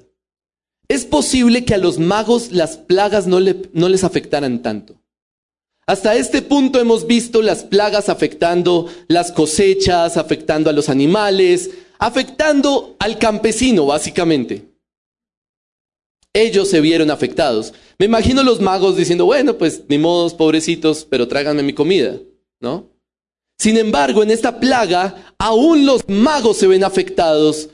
Es 0.87 1.05
posible 1.05 1.65
que 1.65 1.73
a 1.73 1.77
los 1.77 1.99
magos 1.99 2.51
las 2.51 2.77
plagas 2.77 3.25
no, 3.25 3.39
no 3.39 3.89
les 3.89 4.03
afectaran 4.03 4.61
tanto. 4.61 4.95
Hasta 5.87 6.15
este 6.15 6.41
punto 6.41 6.79
hemos 6.79 7.07
visto 7.07 7.41
las 7.41 7.63
plagas 7.63 8.09
afectando 8.09 8.87
las 9.07 9.31
cosechas, 9.31 10.17
afectando 10.17 10.69
a 10.69 10.73
los 10.73 10.89
animales, 10.89 11.71
afectando 11.97 12.95
al 12.99 13.17
campesino, 13.17 13.85
básicamente. 13.87 14.70
Ellos 16.33 16.69
se 16.69 16.81
vieron 16.81 17.11
afectados. 17.11 17.73
Me 17.99 18.05
imagino 18.05 18.43
los 18.43 18.61
magos 18.61 18.95
diciendo, 18.95 19.25
bueno, 19.25 19.57
pues 19.57 19.83
ni 19.89 19.97
modos, 19.97 20.33
pobrecitos, 20.33 21.05
pero 21.09 21.27
tráiganme 21.27 21.63
mi 21.63 21.73
comida, 21.73 22.17
¿no? 22.59 22.89
Sin 23.59 23.77
embargo, 23.77 24.23
en 24.23 24.31
esta 24.31 24.59
plaga, 24.59 25.35
aún 25.37 25.85
los 25.85 26.07
magos 26.07 26.57
se 26.57 26.67
ven 26.67 26.83
afectados, 26.83 27.69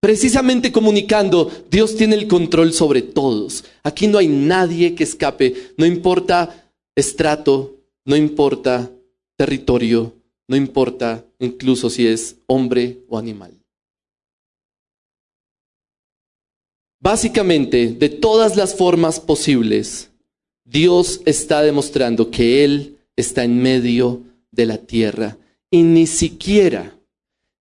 precisamente 0.00 0.72
comunicando, 0.72 1.50
Dios 1.70 1.94
tiene 1.94 2.14
el 2.14 2.26
control 2.26 2.72
sobre 2.72 3.02
todos. 3.02 3.64
Aquí 3.82 4.06
no 4.06 4.16
hay 4.16 4.28
nadie 4.28 4.94
que 4.94 5.04
escape, 5.04 5.72
no 5.76 5.84
importa 5.84 6.72
estrato, 6.94 7.76
no 8.06 8.16
importa 8.16 8.90
territorio, 9.36 10.14
no 10.48 10.56
importa 10.56 11.24
incluso 11.38 11.90
si 11.90 12.06
es 12.06 12.36
hombre 12.46 13.00
o 13.08 13.18
animal. 13.18 13.59
Básicamente, 17.00 17.88
de 17.88 18.08
todas 18.10 18.56
las 18.56 18.74
formas 18.74 19.20
posibles, 19.20 20.10
Dios 20.64 21.22
está 21.24 21.62
demostrando 21.62 22.30
que 22.30 22.62
Él 22.62 22.98
está 23.16 23.42
en 23.44 23.60
medio 23.62 24.22
de 24.50 24.66
la 24.66 24.78
tierra. 24.78 25.38
Y 25.70 25.82
ni 25.82 26.06
siquiera, 26.06 26.98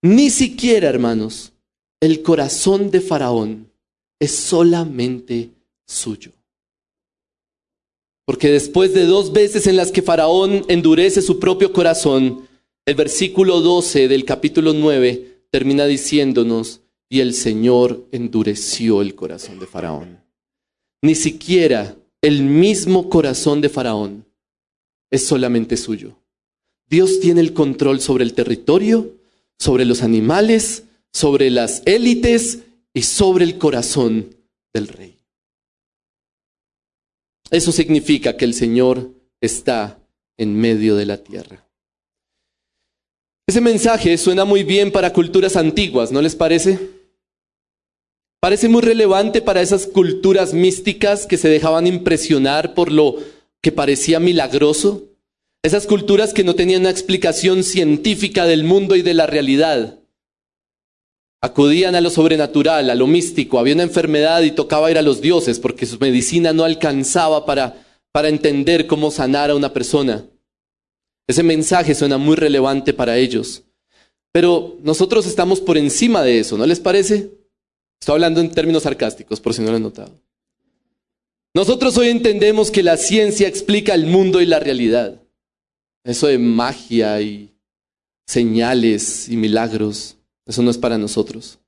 ni 0.01 0.29
siquiera, 0.29 0.89
hermanos, 0.89 1.53
el 2.01 2.21
corazón 2.21 2.91
de 2.91 2.99
Faraón 2.99 3.71
es 4.19 4.35
solamente 4.35 5.51
suyo. 5.87 6.31
Porque 8.25 8.49
después 8.49 8.93
de 8.93 9.05
dos 9.05 9.31
veces 9.31 9.67
en 9.67 9.75
las 9.75 9.91
que 9.91 10.01
Faraón 10.01 10.63
endurece 10.67 11.21
su 11.21 11.39
propio 11.39 11.73
corazón, 11.73 12.47
el 12.85 12.95
versículo 12.95 13.61
12 13.61 14.07
del 14.07 14.25
capítulo 14.25 14.73
9 14.73 15.43
termina 15.49 15.85
diciéndonos, 15.85 16.81
y 17.09 17.21
el 17.21 17.33
Señor 17.33 18.07
endureció 18.11 19.01
el 19.01 19.15
corazón 19.15 19.59
de 19.59 19.65
Faraón. 19.65 20.23
Ni 21.01 21.15
siquiera 21.15 21.97
el 22.21 22.43
mismo 22.43 23.09
corazón 23.09 23.61
de 23.61 23.69
Faraón 23.69 24.25
es 25.09 25.25
solamente 25.25 25.75
suyo. 25.75 26.17
Dios 26.87 27.19
tiene 27.19 27.41
el 27.41 27.53
control 27.53 27.99
sobre 27.99 28.23
el 28.23 28.33
territorio, 28.33 29.15
sobre 29.57 29.85
los 29.85 30.03
animales, 30.03 30.83
sobre 31.11 31.49
las 31.49 31.81
élites 31.85 32.59
y 32.93 33.01
sobre 33.01 33.45
el 33.45 33.57
corazón 33.57 34.35
del 34.73 34.87
rey. 34.87 35.17
Eso 37.49 37.71
significa 37.71 38.37
que 38.37 38.45
el 38.45 38.53
Señor 38.53 39.11
está 39.41 39.99
en 40.37 40.55
medio 40.55 40.95
de 40.95 41.05
la 41.05 41.23
tierra. 41.23 41.65
Ese 43.47 43.61
mensaje 43.61 44.15
suena 44.19 44.45
muy 44.45 44.63
bien 44.63 44.91
para 44.91 45.11
culturas 45.11 45.55
antiguas, 45.55 46.11
¿no 46.11 46.21
les 46.21 46.35
parece? 46.35 46.98
Parece 48.39 48.69
muy 48.69 48.81
relevante 48.81 49.41
para 49.41 49.61
esas 49.61 49.85
culturas 49.85 50.53
místicas 50.53 51.25
que 51.25 51.37
se 51.37 51.49
dejaban 51.49 51.87
impresionar 51.87 52.73
por 52.73 52.91
lo 52.91 53.17
que 53.61 53.73
parecía 53.73 54.19
milagroso. 54.21 55.03
Esas 55.61 55.85
culturas 55.85 56.33
que 56.33 56.45
no 56.45 56.55
tenían 56.55 56.81
una 56.81 56.89
explicación 56.89 57.63
científica 57.63 58.45
del 58.45 58.63
mundo 58.63 58.95
y 58.95 59.01
de 59.01 59.13
la 59.13 59.27
realidad. 59.27 59.99
Acudían 61.41 61.95
a 61.95 62.01
lo 62.01 62.09
sobrenatural, 62.09 62.89
a 62.89 62.95
lo 62.95 63.07
místico. 63.07 63.59
Había 63.59 63.73
una 63.73 63.83
enfermedad 63.83 64.41
y 64.43 64.51
tocaba 64.51 64.89
ir 64.89 64.97
a 64.97 65.01
los 65.01 65.19
dioses 65.19 65.59
porque 65.59 65.85
su 65.85 65.99
medicina 65.99 66.53
no 66.53 66.63
alcanzaba 66.63 67.45
para, 67.45 67.85
para 68.13 68.29
entender 68.29 68.87
cómo 68.87 69.11
sanar 69.11 69.49
a 69.49 69.55
una 69.55 69.73
persona. 69.73 70.25
Ese 71.27 71.43
mensaje 71.43 71.93
suena 71.93 72.17
muy 72.17 72.37
relevante 72.37 72.93
para 72.93 73.17
ellos. 73.17 73.63
Pero 74.31 74.77
nosotros 74.81 75.25
estamos 75.25 75.59
por 75.59 75.77
encima 75.77 76.23
de 76.23 76.39
eso, 76.39 76.57
¿no 76.57 76.65
les 76.65 76.79
parece? 76.79 77.38
Estoy 77.99 78.13
hablando 78.13 78.41
en 78.41 78.51
términos 78.51 78.83
sarcásticos, 78.83 79.39
por 79.41 79.53
si 79.53 79.61
no 79.61 79.69
lo 79.69 79.77
han 79.77 79.83
notado. 79.83 80.19
Nosotros 81.53 81.97
hoy 81.97 82.09
entendemos 82.09 82.71
que 82.71 82.83
la 82.83 82.97
ciencia 82.97 83.47
explica 83.47 83.93
el 83.93 84.05
mundo 84.05 84.41
y 84.41 84.45
la 84.45 84.59
realidad. 84.59 85.21
Eso 86.03 86.27
de 86.27 86.37
magia 86.37 87.19
y 87.21 87.51
señales 88.25 89.27
y 89.27 89.35
milagros, 89.35 90.15
eso 90.45 90.61
no 90.61 90.71
es 90.71 90.77
para 90.77 90.97
nosotros. 90.97 91.59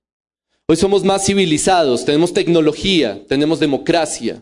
Hoy 0.68 0.78
somos 0.78 1.04
más 1.04 1.26
civilizados, 1.26 2.06
tenemos 2.06 2.32
tecnología, 2.32 3.22
tenemos 3.28 3.60
democracia. 3.60 4.42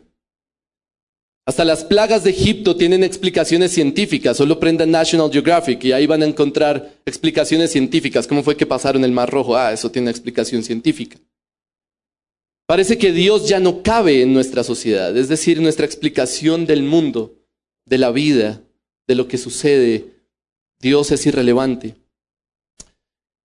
Hasta 1.48 1.66
las 1.66 1.84
plagas 1.84 2.24
de 2.24 2.30
Egipto 2.30 2.76
tienen 2.76 3.04
explicaciones 3.04 3.72
científicas. 3.72 4.38
Solo 4.38 4.60
prendan 4.60 4.92
National 4.92 5.32
Geographic 5.32 5.84
y 5.86 5.94
ahí 5.94 6.06
van 6.06 6.22
a 6.22 6.28
encontrar 6.28 6.94
explicaciones 7.06 7.72
científicas. 7.72 8.28
¿Cómo 8.28 8.44
fue 8.44 8.56
que 8.56 8.68
pasaron 8.68 9.04
el 9.04 9.12
Mar 9.12 9.32
Rojo? 9.32 9.58
Ah, 9.58 9.74
eso 9.74 9.90
tiene 9.90 10.12
explicación 10.12 10.62
científica. 10.62 11.18
Parece 12.70 13.00
que 13.00 13.12
Dios 13.12 13.50
ya 13.50 13.60
no 13.60 13.82
cabe 13.82 14.22
en 14.22 14.32
nuestra 14.32 14.64
sociedad, 14.64 15.18
es 15.18 15.28
decir, 15.28 15.60
nuestra 15.60 15.88
explicación 15.88 16.68
del 16.68 16.84
mundo, 16.84 17.36
de 17.88 17.98
la 17.98 18.12
vida, 18.12 18.62
de 19.08 19.16
lo 19.16 19.28
que 19.28 19.40
sucede. 19.40 20.14
Dios 20.80 21.10
es 21.10 21.26
irrelevante. 21.26 21.96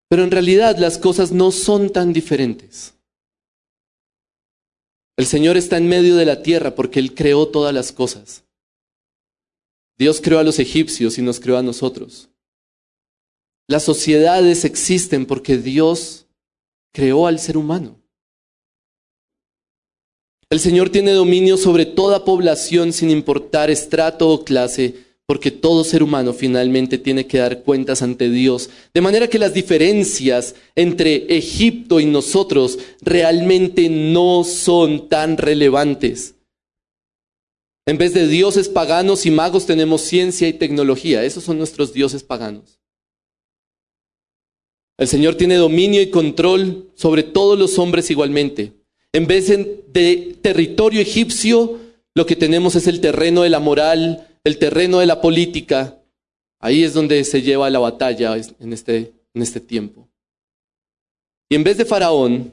Pero 0.09 0.23
en 0.23 0.31
realidad 0.31 0.79
las 0.79 0.99
cosas 0.99 1.33
no 1.33 1.51
son 1.51 1.91
tan 1.91 2.13
diferentes. 2.13 2.95
El 5.17 5.27
Señor 5.27 5.57
está 5.57 5.79
en 5.79 5.89
medio 5.89 6.15
de 6.15 6.25
la 6.25 6.41
tierra 6.45 6.77
porque 6.77 7.01
Él 7.01 7.13
creó 7.17 7.49
todas 7.49 7.75
las 7.75 7.91
cosas. 7.91 8.45
Dios 9.99 10.21
creó 10.23 10.39
a 10.39 10.45
los 10.45 10.61
egipcios 10.61 11.19
y 11.19 11.23
nos 11.23 11.41
creó 11.41 11.59
a 11.59 11.63
nosotros. 11.65 12.29
Las 13.67 13.83
sociedades 13.83 14.65
existen 14.65 15.27
porque 15.27 15.59
Dios 15.59 16.29
creó 16.93 17.27
al 17.27 17.41
ser 17.41 17.57
humano. 17.57 17.98
El 20.51 20.61
Señor 20.61 20.89
tiene 20.89 21.13
dominio 21.13 21.59
sobre 21.59 21.85
toda 21.85 22.25
población 22.25 22.95
sin 22.95 23.11
importar 23.11 23.69
estrato 23.69 24.31
o 24.31 24.45
clase, 24.45 24.95
porque 25.27 25.51
todo 25.51 25.85
ser 25.85 26.03
humano 26.03 26.33
finalmente 26.33 26.97
tiene 26.97 27.27
que 27.27 27.37
dar 27.37 27.63
cuentas 27.65 28.01
ante 28.01 28.31
Dios. 28.31 28.71
De 28.95 29.03
manera 29.03 29.29
que 29.29 29.39
las 29.39 29.53
diferencias 29.53 30.55
entre 30.75 31.37
Egipto 31.37 32.01
y 32.01 32.07
nosotros 32.07 32.79
realmente 33.03 33.91
no 33.91 34.43
son 34.43 35.11
tan 35.11 35.37
relevantes. 35.37 36.35
En 37.85 37.99
vez 37.99 38.15
de 38.15 38.27
dioses 38.27 38.71
paganos 38.71 39.27
y 39.27 39.31
magos 39.31 39.67
tenemos 39.67 40.01
ciencia 40.01 40.49
y 40.49 40.55
tecnología. 40.55 41.25
Esos 41.25 41.45
son 41.45 41.59
nuestros 41.59 41.93
dioses 41.93 42.23
paganos. 42.23 42.81
El 44.97 45.09
Señor 45.09 45.35
tiene 45.35 45.57
dominio 45.57 46.01
y 46.01 46.09
control 46.09 46.91
sobre 46.95 47.23
todos 47.23 47.59
los 47.59 47.79
hombres 47.79 48.11
igualmente. 48.11 48.78
En 49.12 49.27
vez 49.27 49.49
de 49.49 50.38
territorio 50.42 51.01
egipcio, 51.01 51.81
lo 52.14 52.27
que 52.27 52.37
tenemos 52.37 52.77
es 52.77 52.87
el 52.87 53.01
terreno 53.01 53.42
de 53.42 53.49
la 53.49 53.61
moral, 53.61 54.38
el 54.44 54.59
terreno 54.59 54.99
de 54.99 55.07
la 55.07 55.21
política. 55.21 56.03
Ahí 56.61 56.83
es 56.83 56.94
donde 56.94 57.25
se 57.25 57.42
lleva 57.42 57.71
la 57.71 57.79
batalla 57.79 58.37
en 58.37 58.73
este, 58.73 59.14
en 59.35 59.42
este 59.42 59.61
tiempo. 59.61 60.09
Y 61.49 61.55
en 61.55 61.64
vez 61.64 61.79
de 61.79 61.85
faraón, 61.85 62.53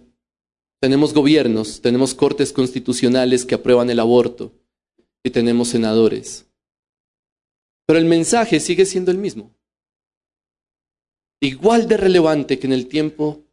tenemos 0.80 1.14
gobiernos, 1.14 1.82
tenemos 1.82 2.14
cortes 2.14 2.54
constitucionales 2.54 3.46
que 3.46 3.56
aprueban 3.56 3.90
el 3.90 4.00
aborto 4.00 4.54
y 5.24 5.32
tenemos 5.32 5.70
senadores. 5.70 6.46
Pero 7.86 8.00
el 8.00 8.06
mensaje 8.06 8.60
sigue 8.60 8.86
siendo 8.86 9.12
el 9.12 9.18
mismo. 9.18 9.52
Igual 11.42 11.88
de 11.88 11.98
relevante 11.98 12.60
que 12.60 12.68
en 12.68 12.74
el 12.74 12.88
tiempo 12.88 13.44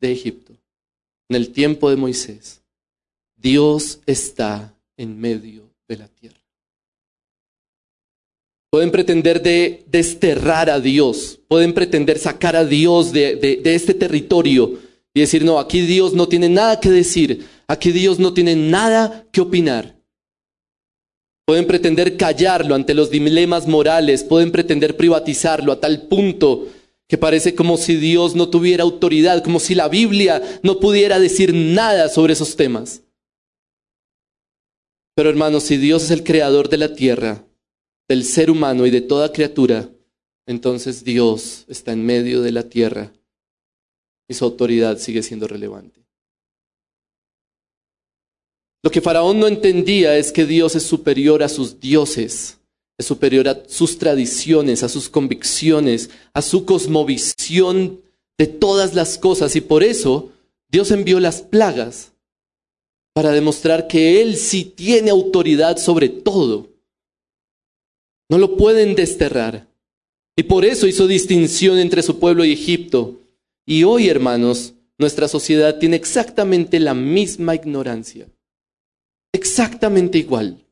de 0.00 0.12
Egipto 0.12 0.54
en 1.28 1.36
el 1.36 1.50
tiempo 1.50 1.90
de 1.90 1.96
Moisés, 1.96 2.62
Dios 3.36 4.00
está 4.06 4.74
en 4.96 5.18
medio 5.18 5.70
de 5.88 5.96
la 5.96 6.08
tierra. 6.08 6.36
Pueden 8.70 8.90
pretender 8.90 9.42
de 9.42 9.84
desterrar 9.86 10.68
a 10.68 10.80
Dios, 10.80 11.40
pueden 11.48 11.72
pretender 11.72 12.18
sacar 12.18 12.56
a 12.56 12.64
Dios 12.64 13.12
de, 13.12 13.36
de 13.36 13.74
este 13.74 13.94
territorio 13.94 14.78
y 15.14 15.20
decir, 15.20 15.44
no, 15.44 15.58
aquí 15.58 15.80
Dios 15.80 16.12
no 16.14 16.28
tiene 16.28 16.48
nada 16.48 16.78
que 16.78 16.90
decir, 16.90 17.46
aquí 17.66 17.92
Dios 17.92 18.18
no 18.18 18.34
tiene 18.34 18.56
nada 18.56 19.26
que 19.32 19.40
opinar. 19.40 19.96
Pueden 21.46 21.66
pretender 21.66 22.18
callarlo 22.18 22.74
ante 22.74 22.92
los 22.92 23.10
dilemas 23.10 23.66
morales, 23.66 24.22
pueden 24.22 24.52
pretender 24.52 24.98
privatizarlo 24.98 25.72
a 25.72 25.80
tal 25.80 26.02
punto 26.02 26.68
que 27.08 27.16
parece 27.16 27.54
como 27.54 27.78
si 27.78 27.96
Dios 27.96 28.34
no 28.34 28.50
tuviera 28.50 28.84
autoridad, 28.84 29.42
como 29.42 29.60
si 29.60 29.74
la 29.74 29.88
Biblia 29.88 30.60
no 30.62 30.78
pudiera 30.78 31.18
decir 31.18 31.54
nada 31.54 32.08
sobre 32.10 32.34
esos 32.34 32.54
temas. 32.54 33.02
Pero 35.14 35.30
hermanos, 35.30 35.64
si 35.64 35.78
Dios 35.78 36.04
es 36.04 36.10
el 36.10 36.22
creador 36.22 36.68
de 36.68 36.76
la 36.76 36.94
tierra, 36.94 37.44
del 38.08 38.24
ser 38.24 38.50
humano 38.50 38.86
y 38.86 38.90
de 38.90 39.00
toda 39.00 39.32
criatura, 39.32 39.88
entonces 40.46 41.02
Dios 41.02 41.64
está 41.68 41.92
en 41.92 42.04
medio 42.04 42.42
de 42.42 42.52
la 42.52 42.68
tierra 42.68 43.12
y 44.28 44.34
su 44.34 44.44
autoridad 44.44 44.98
sigue 44.98 45.22
siendo 45.22 45.48
relevante. 45.48 45.98
Lo 48.82 48.90
que 48.90 49.00
Faraón 49.00 49.40
no 49.40 49.48
entendía 49.48 50.16
es 50.16 50.30
que 50.30 50.46
Dios 50.46 50.76
es 50.76 50.84
superior 50.84 51.42
a 51.42 51.48
sus 51.48 51.80
dioses, 51.80 52.57
es 52.98 53.06
superior 53.06 53.48
a 53.48 53.62
sus 53.68 53.98
tradiciones, 53.98 54.82
a 54.82 54.88
sus 54.88 55.08
convicciones, 55.08 56.10
a 56.34 56.42
su 56.42 56.64
cosmovisión 56.64 58.02
de 58.36 58.46
todas 58.46 58.94
las 58.94 59.16
cosas. 59.16 59.56
Y 59.56 59.60
por 59.60 59.82
eso 59.82 60.32
Dios 60.70 60.90
envió 60.90 61.20
las 61.20 61.40
plagas 61.40 62.12
para 63.14 63.30
demostrar 63.30 63.88
que 63.88 64.20
Él 64.20 64.36
sí 64.36 64.64
tiene 64.64 65.10
autoridad 65.10 65.78
sobre 65.78 66.08
todo. 66.08 66.68
No 68.28 68.38
lo 68.38 68.56
pueden 68.56 68.94
desterrar. 68.94 69.68
Y 70.36 70.42
por 70.42 70.64
eso 70.64 70.86
hizo 70.86 71.06
distinción 71.06 71.78
entre 71.78 72.02
su 72.02 72.18
pueblo 72.18 72.44
y 72.44 72.52
Egipto. 72.52 73.20
Y 73.64 73.84
hoy, 73.84 74.08
hermanos, 74.08 74.74
nuestra 74.98 75.28
sociedad 75.28 75.78
tiene 75.78 75.96
exactamente 75.96 76.78
la 76.78 76.94
misma 76.94 77.54
ignorancia 77.54 78.28
exactamente 79.32 80.18
igual. 80.18 80.64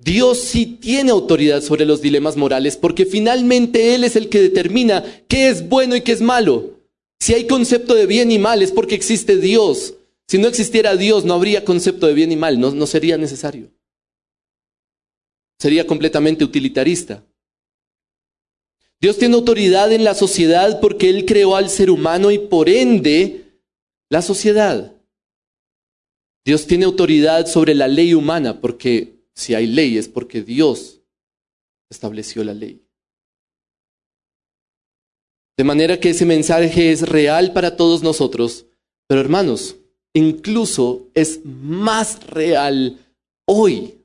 Dios 0.00 0.40
sí 0.40 0.64
tiene 0.66 1.10
autoridad 1.10 1.60
sobre 1.62 1.84
los 1.84 2.00
dilemas 2.00 2.36
morales 2.36 2.78
porque 2.78 3.04
finalmente 3.04 3.94
Él 3.94 4.04
es 4.04 4.16
el 4.16 4.30
que 4.30 4.40
determina 4.40 5.04
qué 5.28 5.48
es 5.48 5.68
bueno 5.68 5.94
y 5.94 6.00
qué 6.00 6.12
es 6.12 6.22
malo. 6.22 6.80
Si 7.20 7.34
hay 7.34 7.46
concepto 7.46 7.94
de 7.94 8.06
bien 8.06 8.32
y 8.32 8.38
mal 8.38 8.62
es 8.62 8.72
porque 8.72 8.94
existe 8.94 9.36
Dios. 9.36 9.94
Si 10.26 10.38
no 10.38 10.48
existiera 10.48 10.96
Dios 10.96 11.26
no 11.26 11.34
habría 11.34 11.66
concepto 11.66 12.06
de 12.06 12.14
bien 12.14 12.32
y 12.32 12.36
mal, 12.36 12.58
no, 12.58 12.86
sería 12.86 13.18
necesario. 13.18 13.70
Sería 15.58 15.86
completamente 15.86 16.44
utilitarista. 16.44 17.22
Dios 19.02 19.18
tiene 19.18 19.34
autoridad 19.34 19.92
en 19.92 20.04
la 20.04 20.14
sociedad 20.14 20.80
porque 20.80 21.10
Él 21.10 21.26
creó 21.26 21.56
al 21.56 21.68
ser 21.68 21.90
humano 21.90 22.30
y 22.30 22.38
por 22.38 22.70
ende 22.70 23.44
la 24.08 24.22
sociedad. 24.22 24.94
Dios 26.42 26.66
tiene 26.66 26.86
autoridad 26.86 27.46
sobre 27.46 27.74
la 27.74 27.86
ley 27.86 28.14
humana 28.14 28.62
porque 28.62 29.19
si 29.40 29.54
hay 29.54 29.66
ley 29.66 29.98
es 29.98 30.08
porque 30.08 30.42
Dios 30.42 31.00
estableció 31.90 32.44
la 32.44 32.54
ley. 32.54 32.82
De 35.56 35.64
manera 35.64 35.98
que 35.98 36.10
ese 36.10 36.24
mensaje 36.24 36.92
es 36.92 37.08
real 37.08 37.52
para 37.52 37.76
todos 37.76 38.02
nosotros, 38.02 38.66
pero 39.08 39.20
hermanos, 39.20 39.76
incluso 40.14 41.08
es 41.14 41.44
más 41.44 42.26
real 42.26 42.98
hoy 43.46 44.00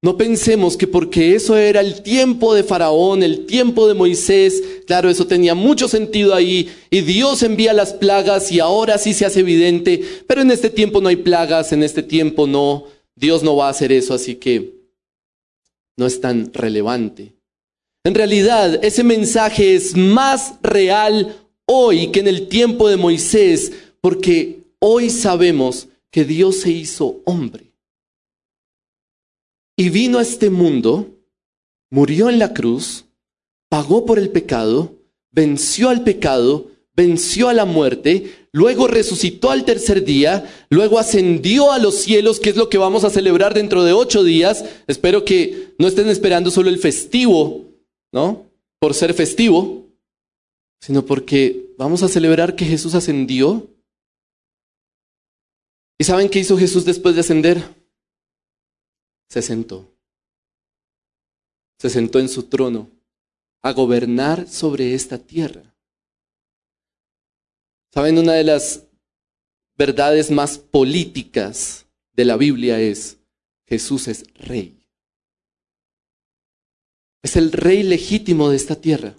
no 0.00 0.16
pensemos 0.16 0.76
que 0.76 0.86
porque 0.86 1.34
eso 1.34 1.56
era 1.56 1.80
el 1.80 2.02
tiempo 2.02 2.54
de 2.54 2.62
Faraón, 2.62 3.24
el 3.24 3.46
tiempo 3.46 3.88
de 3.88 3.94
Moisés, 3.94 4.62
claro, 4.86 5.10
eso 5.10 5.26
tenía 5.26 5.56
mucho 5.56 5.88
sentido 5.88 6.36
ahí, 6.36 6.70
y 6.88 7.00
Dios 7.00 7.42
envía 7.42 7.72
las 7.72 7.94
plagas 7.94 8.52
y 8.52 8.60
ahora 8.60 8.96
sí 8.98 9.12
se 9.12 9.26
hace 9.26 9.40
evidente, 9.40 10.00
pero 10.28 10.42
en 10.42 10.52
este 10.52 10.70
tiempo 10.70 11.00
no 11.00 11.08
hay 11.08 11.16
plagas, 11.16 11.72
en 11.72 11.82
este 11.82 12.04
tiempo 12.04 12.46
no, 12.46 12.84
Dios 13.18 13.42
no 13.42 13.56
va 13.56 13.66
a 13.66 13.70
hacer 13.70 13.90
eso, 13.92 14.14
así 14.14 14.36
que 14.36 14.74
no 15.96 16.06
es 16.06 16.20
tan 16.20 16.52
relevante. 16.52 17.34
En 18.04 18.14
realidad, 18.14 18.82
ese 18.84 19.02
mensaje 19.02 19.74
es 19.74 19.96
más 19.96 20.54
real 20.62 21.36
hoy 21.66 22.12
que 22.12 22.20
en 22.20 22.28
el 22.28 22.48
tiempo 22.48 22.88
de 22.88 22.96
Moisés, 22.96 23.72
porque 24.00 24.60
hoy 24.78 25.10
sabemos 25.10 25.88
que 26.10 26.24
Dios 26.24 26.60
se 26.60 26.70
hizo 26.70 27.20
hombre 27.24 27.68
y 29.78 29.90
vino 29.90 30.18
a 30.18 30.22
este 30.22 30.50
mundo, 30.50 31.20
murió 31.88 32.28
en 32.28 32.40
la 32.40 32.52
cruz, 32.52 33.04
pagó 33.68 34.04
por 34.04 34.18
el 34.18 34.30
pecado, 34.30 34.96
venció 35.30 35.88
al 35.88 36.02
pecado, 36.02 36.72
venció 36.94 37.48
a 37.48 37.54
la 37.54 37.64
muerte, 37.64 38.47
luego 38.58 38.88
resucitó 38.88 39.52
al 39.52 39.64
tercer 39.64 40.04
día, 40.04 40.66
luego 40.68 40.98
ascendió 40.98 41.70
a 41.70 41.78
los 41.78 41.94
cielos, 41.94 42.40
que 42.40 42.50
es 42.50 42.56
lo 42.56 42.68
que 42.68 42.76
vamos 42.76 43.04
a 43.04 43.10
celebrar 43.10 43.54
dentro 43.54 43.84
de 43.84 43.92
ocho 43.92 44.24
días. 44.24 44.64
Espero 44.88 45.24
que 45.24 45.74
no 45.78 45.86
estén 45.86 46.08
esperando 46.08 46.50
solo 46.50 46.68
el 46.68 46.78
festivo, 46.78 47.66
¿no? 48.12 48.46
Por 48.80 48.94
ser 48.94 49.14
festivo, 49.14 49.86
sino 50.80 51.06
porque 51.06 51.70
vamos 51.78 52.02
a 52.02 52.08
celebrar 52.08 52.56
que 52.56 52.64
Jesús 52.64 52.96
ascendió. 52.96 53.68
¿Y 55.96 56.02
saben 56.02 56.28
qué 56.28 56.40
hizo 56.40 56.58
Jesús 56.58 56.84
después 56.84 57.14
de 57.14 57.20
ascender? 57.20 57.78
se 59.28 59.42
sentó. 59.42 59.86
Se 61.78 61.90
sentó 61.90 62.18
en 62.18 62.28
su 62.28 62.44
trono 62.44 62.90
a 63.62 63.72
gobernar 63.72 64.48
sobre 64.48 64.94
esta 64.94 65.18
tierra. 65.18 65.74
¿Saben? 67.92 68.18
Una 68.18 68.34
de 68.34 68.44
las 68.44 68.84
verdades 69.76 70.30
más 70.30 70.58
políticas 70.58 71.86
de 72.12 72.24
la 72.24 72.36
Biblia 72.36 72.80
es 72.80 73.18
Jesús 73.66 74.08
es 74.08 74.24
rey. 74.34 74.76
Es 77.22 77.36
el 77.36 77.52
rey 77.52 77.82
legítimo 77.82 78.50
de 78.50 78.56
esta 78.56 78.76
tierra. 78.76 79.14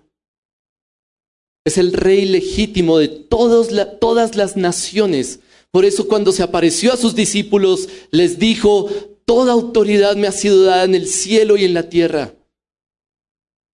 Es 1.66 1.78
el 1.78 1.94
rey 1.94 2.26
legítimo 2.26 2.98
de 2.98 3.08
todas 3.08 4.36
las 4.36 4.58
naciones. 4.58 5.40
Por 5.72 5.86
eso 5.86 6.08
cuando 6.08 6.32
se 6.32 6.42
apareció 6.42 6.94
a 6.94 6.98
sus 6.98 7.16
discípulos 7.16 7.90
les 8.12 8.40
dijo, 8.40 8.90
Toda 9.30 9.54
autoridad 9.54 10.16
me 10.16 10.26
ha 10.26 10.32
sido 10.32 10.64
dada 10.64 10.86
en 10.86 10.96
el 10.96 11.08
cielo 11.08 11.56
y 11.56 11.64
en 11.64 11.76
la 11.76 11.88
tierra. 11.88 12.34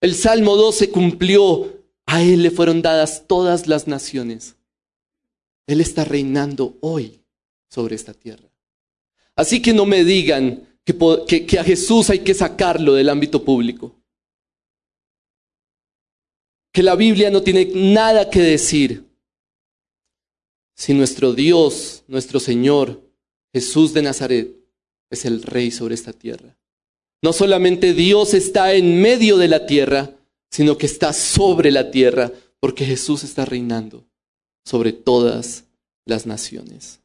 El 0.02 0.14
Salmo 0.14 0.58
2 0.58 0.76
se 0.76 0.90
cumplió. 0.90 1.74
A 2.08 2.22
Él 2.22 2.44
le 2.44 2.52
fueron 2.52 2.82
dadas 2.82 3.24
todas 3.26 3.66
las 3.66 3.88
naciones. 3.88 4.58
Él 5.67 5.82
está 5.82 6.04
reinando 6.04 6.78
hoy 6.82 7.21
sobre 7.69 7.95
esta 7.95 8.13
tierra. 8.13 8.49
Así 9.36 9.62
que 9.62 9.73
no 9.73 9.86
me 9.86 10.04
digan 10.04 10.67
que, 10.84 11.58
a 11.60 11.63
Jesús 11.63 12.10
hay 12.10 12.19
que 12.19 12.34
sacarlo 12.34 12.93
del 12.93 13.10
ámbito 13.10 13.43
público. 13.43 13.95
Que 16.71 16.84
la 16.84 16.95
Biblia 16.95 17.32
no 17.32 17.41
tiene 17.41 17.65
nada 17.73 18.30
que 18.30 18.41
decir. 18.41 19.04
Si 20.75 20.93
nuestro 20.93 21.34
Dios, 21.34 22.04
nuestro 22.08 22.39
Señor, 22.39 23.01
Jesús 23.54 23.93
de 23.93 24.01
Nazaret, 24.01 24.56
es 25.10 25.25
el 25.25 25.41
rey 25.41 25.71
sobre 25.71 25.95
esta 25.95 26.13
tierra. 26.13 26.58
No 27.21 27.34
solamente 27.34 27.93
Dios 27.93 28.34
está 28.34 28.73
en 28.73 29.01
medio 29.01 29.38
de 29.38 29.47
la 29.47 29.65
tierra, 29.65 30.15
sino 30.51 30.78
que 30.78 30.86
está 30.86 31.13
sobre 31.13 31.71
la 31.71 31.91
tierra, 31.91 32.32
porque 32.60 32.86
Jesús 32.86 33.23
está 33.23 33.45
reinando 33.45 34.06
sobre 34.65 34.91
todas 34.91 35.65
las 36.06 36.25
naciones. 36.25 36.99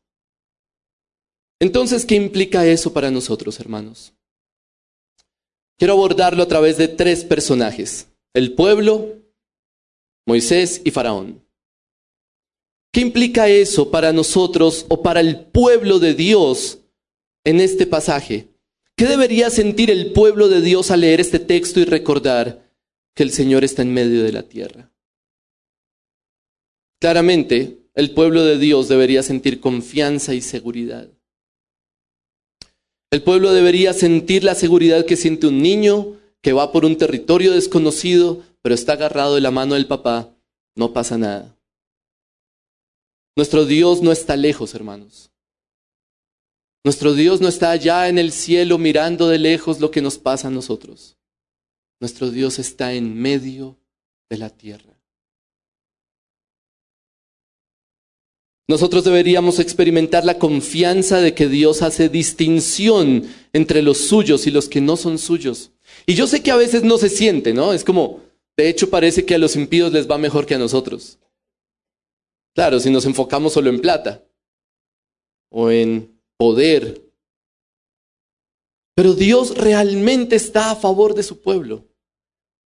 Entonces, 1.60 2.06
¿qué 2.06 2.14
implica 2.14 2.66
eso 2.66 2.92
para 2.92 3.10
nosotros, 3.10 3.60
hermanos? 3.60 4.14
Quiero 5.78 5.92
abordarlo 5.92 6.42
a 6.42 6.48
través 6.48 6.78
de 6.78 6.88
tres 6.88 7.24
personajes, 7.24 8.08
el 8.34 8.54
pueblo, 8.54 9.16
Moisés 10.26 10.80
y 10.84 10.90
Faraón. 10.90 11.42
¿Qué 12.92 13.00
implica 13.00 13.48
eso 13.48 13.90
para 13.90 14.12
nosotros 14.12 14.86
o 14.88 15.02
para 15.02 15.20
el 15.20 15.46
pueblo 15.46 15.98
de 15.98 16.14
Dios 16.14 16.78
en 17.44 17.60
este 17.60 17.86
pasaje? 17.86 18.48
¿Qué 18.96 19.06
debería 19.06 19.48
sentir 19.48 19.90
el 19.90 20.12
pueblo 20.12 20.48
de 20.48 20.60
Dios 20.60 20.90
al 20.90 21.02
leer 21.02 21.20
este 21.20 21.38
texto 21.38 21.80
y 21.80 21.84
recordar 21.84 22.68
que 23.14 23.22
el 23.22 23.30
Señor 23.30 23.64
está 23.64 23.82
en 23.82 23.94
medio 23.94 24.24
de 24.24 24.32
la 24.32 24.42
tierra? 24.42 24.89
Claramente, 27.00 27.78
el 27.94 28.12
pueblo 28.12 28.44
de 28.44 28.58
Dios 28.58 28.88
debería 28.88 29.22
sentir 29.22 29.60
confianza 29.60 30.34
y 30.34 30.42
seguridad. 30.42 31.08
El 33.10 33.22
pueblo 33.22 33.52
debería 33.52 33.92
sentir 33.92 34.44
la 34.44 34.54
seguridad 34.54 35.04
que 35.04 35.16
siente 35.16 35.48
un 35.48 35.62
niño 35.62 36.18
que 36.42 36.52
va 36.52 36.72
por 36.72 36.84
un 36.84 36.96
territorio 36.96 37.52
desconocido, 37.52 38.42
pero 38.62 38.74
está 38.74 38.92
agarrado 38.92 39.34
de 39.34 39.40
la 39.40 39.50
mano 39.50 39.74
del 39.74 39.86
papá. 39.86 40.32
No 40.76 40.92
pasa 40.92 41.18
nada. 41.18 41.56
Nuestro 43.36 43.64
Dios 43.64 44.02
no 44.02 44.12
está 44.12 44.36
lejos, 44.36 44.74
hermanos. 44.74 45.30
Nuestro 46.84 47.14
Dios 47.14 47.40
no 47.40 47.48
está 47.48 47.70
allá 47.70 48.08
en 48.08 48.18
el 48.18 48.32
cielo 48.32 48.78
mirando 48.78 49.28
de 49.28 49.38
lejos 49.38 49.80
lo 49.80 49.90
que 49.90 50.00
nos 50.00 50.18
pasa 50.18 50.48
a 50.48 50.50
nosotros. 50.50 51.16
Nuestro 52.00 52.30
Dios 52.30 52.58
está 52.58 52.94
en 52.94 53.14
medio 53.14 53.76
de 54.30 54.38
la 54.38 54.50
tierra. 54.50 54.89
Nosotros 58.70 59.02
deberíamos 59.02 59.58
experimentar 59.58 60.24
la 60.24 60.38
confianza 60.38 61.20
de 61.20 61.34
que 61.34 61.48
Dios 61.48 61.82
hace 61.82 62.08
distinción 62.08 63.24
entre 63.52 63.82
los 63.82 63.98
suyos 63.98 64.46
y 64.46 64.52
los 64.52 64.68
que 64.68 64.80
no 64.80 64.96
son 64.96 65.18
suyos. 65.18 65.72
Y 66.06 66.14
yo 66.14 66.28
sé 66.28 66.40
que 66.40 66.52
a 66.52 66.56
veces 66.56 66.84
no 66.84 66.96
se 66.96 67.08
siente, 67.08 67.52
¿no? 67.52 67.72
Es 67.72 67.82
como, 67.82 68.20
de 68.56 68.68
hecho 68.68 68.88
parece 68.88 69.26
que 69.26 69.34
a 69.34 69.38
los 69.38 69.56
impíos 69.56 69.92
les 69.92 70.08
va 70.08 70.18
mejor 70.18 70.46
que 70.46 70.54
a 70.54 70.58
nosotros. 70.58 71.18
Claro, 72.54 72.78
si 72.78 72.90
nos 72.90 73.04
enfocamos 73.06 73.54
solo 73.54 73.70
en 73.70 73.80
plata 73.80 74.22
o 75.50 75.68
en 75.72 76.16
poder. 76.36 77.02
Pero 78.94 79.14
Dios 79.14 79.58
realmente 79.58 80.36
está 80.36 80.70
a 80.70 80.76
favor 80.76 81.16
de 81.16 81.24
su 81.24 81.40
pueblo. 81.40 81.88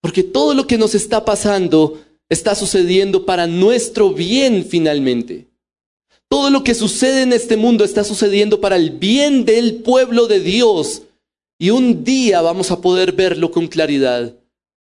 Porque 0.03 0.23
todo 0.23 0.53
lo 0.53 0.67
que 0.67 0.77
nos 0.77 0.95
está 0.95 1.25
pasando 1.25 1.99
está 2.29 2.55
sucediendo 2.55 3.25
para 3.25 3.47
nuestro 3.47 4.13
bien 4.13 4.67
finalmente. 4.67 5.54
Todo 6.29 6.51
lo 6.51 6.65
que 6.65 6.75
sucede 6.75 7.23
en 7.23 7.33
este 7.33 7.57
mundo 7.57 7.85
está 7.85 8.05
sucediendo 8.05 8.61
para 8.61 8.77
el 8.77 8.91
bien 8.91 9.45
del 9.45 9.83
pueblo 9.83 10.27
de 10.27 10.41
Dios. 10.41 11.03
Y 11.59 11.71
un 11.71 12.05
día 12.05 12.41
vamos 12.43 12.71
a 12.71 12.81
poder 12.81 13.13
verlo 13.13 13.51
con 13.51 13.69
claridad. 13.69 14.35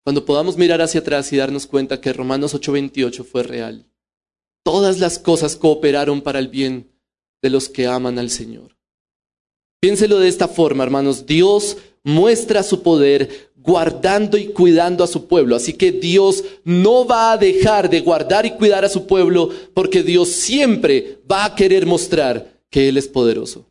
Cuando 0.03 0.25
podamos 0.25 0.57
mirar 0.57 0.81
hacia 0.81 1.01
atrás 1.01 1.31
y 1.31 1.37
darnos 1.37 1.67
cuenta 1.67 2.01
que 2.01 2.13
Romanos 2.13 2.53
8:28 2.53 3.23
fue 3.23 3.43
real. 3.43 3.85
Todas 4.63 4.99
las 4.99 5.19
cosas 5.19 5.55
cooperaron 5.55 6.21
para 6.21 6.39
el 6.39 6.47
bien 6.47 6.91
de 7.41 7.49
los 7.49 7.69
que 7.69 7.87
aman 7.87 8.19
al 8.19 8.29
Señor. 8.29 8.77
Piénselo 9.79 10.19
de 10.19 10.27
esta 10.27 10.47
forma, 10.47 10.83
hermanos. 10.83 11.25
Dios 11.25 11.77
muestra 12.03 12.61
su 12.61 12.83
poder 12.83 13.50
guardando 13.63 14.37
y 14.37 14.47
cuidando 14.47 15.03
a 15.03 15.07
su 15.07 15.27
pueblo. 15.27 15.55
Así 15.55 15.73
que 15.73 15.91
Dios 15.91 16.43
no 16.63 17.05
va 17.05 17.31
a 17.31 17.37
dejar 17.37 17.89
de 17.89 18.01
guardar 18.01 18.45
y 18.45 18.51
cuidar 18.51 18.83
a 18.85 18.89
su 18.89 19.05
pueblo 19.05 19.49
porque 19.73 20.03
Dios 20.03 20.29
siempre 20.29 21.19
va 21.31 21.45
a 21.45 21.55
querer 21.55 21.85
mostrar 21.85 22.59
que 22.69 22.89
Él 22.89 22.97
es 22.97 23.07
poderoso. 23.07 23.65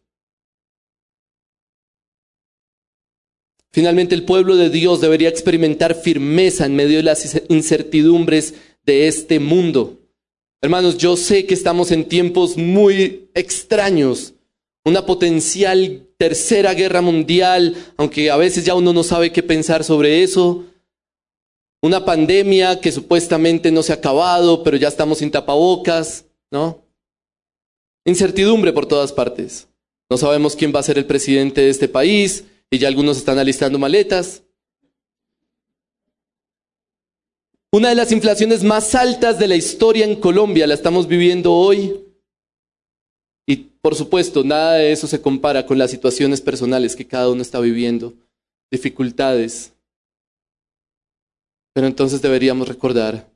Finalmente, 3.73 4.17
el 4.17 4.25
pueblo 4.25 4.57
de 4.57 4.69
Dios 4.69 5.01
debería 5.01 5.29
experimentar 5.29 5.95
firmeza 5.95 6.67
en 6.67 6.75
medio 6.75 6.97
de 6.97 7.05
las 7.05 7.41
incertidumbres 7.49 8.55
de 8.85 9.07
este 9.07 9.39
mundo. 9.39 9.99
Hermanos, 10.61 10.99
yo 10.99 11.17
sé 11.17 11.47
que 11.47 11.55
estamos 11.55 11.93
en 11.93 12.05
tiempos 12.05 12.57
muy 12.57 13.29
extraños, 13.35 14.35
una 14.85 15.05
potencial 15.05 16.07
tercera 16.17 16.75
guerra 16.75 17.01
mundial, 17.01 17.77
aunque 17.97 18.31
a 18.31 18.37
veces 18.37 18.65
ya 18.65 18.75
uno 18.75 18.93
no 18.93 19.03
sabe 19.03 19.33
qué 19.33 19.43
pensar 19.43 19.85
sobre 19.85 20.23
eso. 20.23 20.65
Una 21.83 22.05
pandemia 22.05 22.81
que 22.81 22.93
supuestamente 22.93 23.71
no 23.71 23.83
se 23.83 23.93
ha 23.93 23.97
acabado, 23.97 24.63
pero 24.63 24.77
ya 24.77 24.89
estamos 24.89 25.19
sin 25.19 25.31
tapabocas, 25.31 26.27
¿no? 26.51 26.83
Incertidumbre 28.05 28.73
por 28.73 28.87
todas 28.87 29.13
partes. 29.13 29.69
No 30.11 30.17
sabemos 30.17 30.57
quién 30.57 30.73
va 30.75 30.81
a 30.81 30.85
ser 30.85 30.99
el 30.99 31.07
presidente 31.07 31.61
de 31.61 31.71
este 31.71 31.89
país 31.89 32.45
y 32.71 32.79
ya 32.79 32.89
algunos 32.89 33.17
están 33.17 33.39
alistando 33.39 33.79
maletas. 33.79 34.43
Una 37.73 37.91
de 37.91 37.95
las 37.95 38.11
inflaciones 38.11 38.65
más 38.65 38.95
altas 38.97 39.39
de 39.39 39.47
la 39.47 39.55
historia 39.55 40.05
en 40.05 40.17
Colombia 40.17 40.67
la 40.67 40.75
estamos 40.75 41.07
viviendo 41.07 41.53
hoy. 41.53 42.10
Por 43.83 43.95
supuesto, 43.95 44.45
nada 44.45 44.75
de 44.75 44.93
eso 44.93 45.07
se 45.07 45.23
compara 45.23 45.65
con 45.65 45.79
las 45.79 45.91
situaciones 45.91 46.41
personales 46.41 46.95
que 46.95 47.07
cada 47.07 47.31
uno 47.31 47.41
está 47.41 47.61
viviendo, 47.61 48.15
dificultades. 48.71 49.73
Pero 51.73 51.87
entonces 51.87 52.21
deberíamos 52.21 52.69
recordar, 52.69 53.31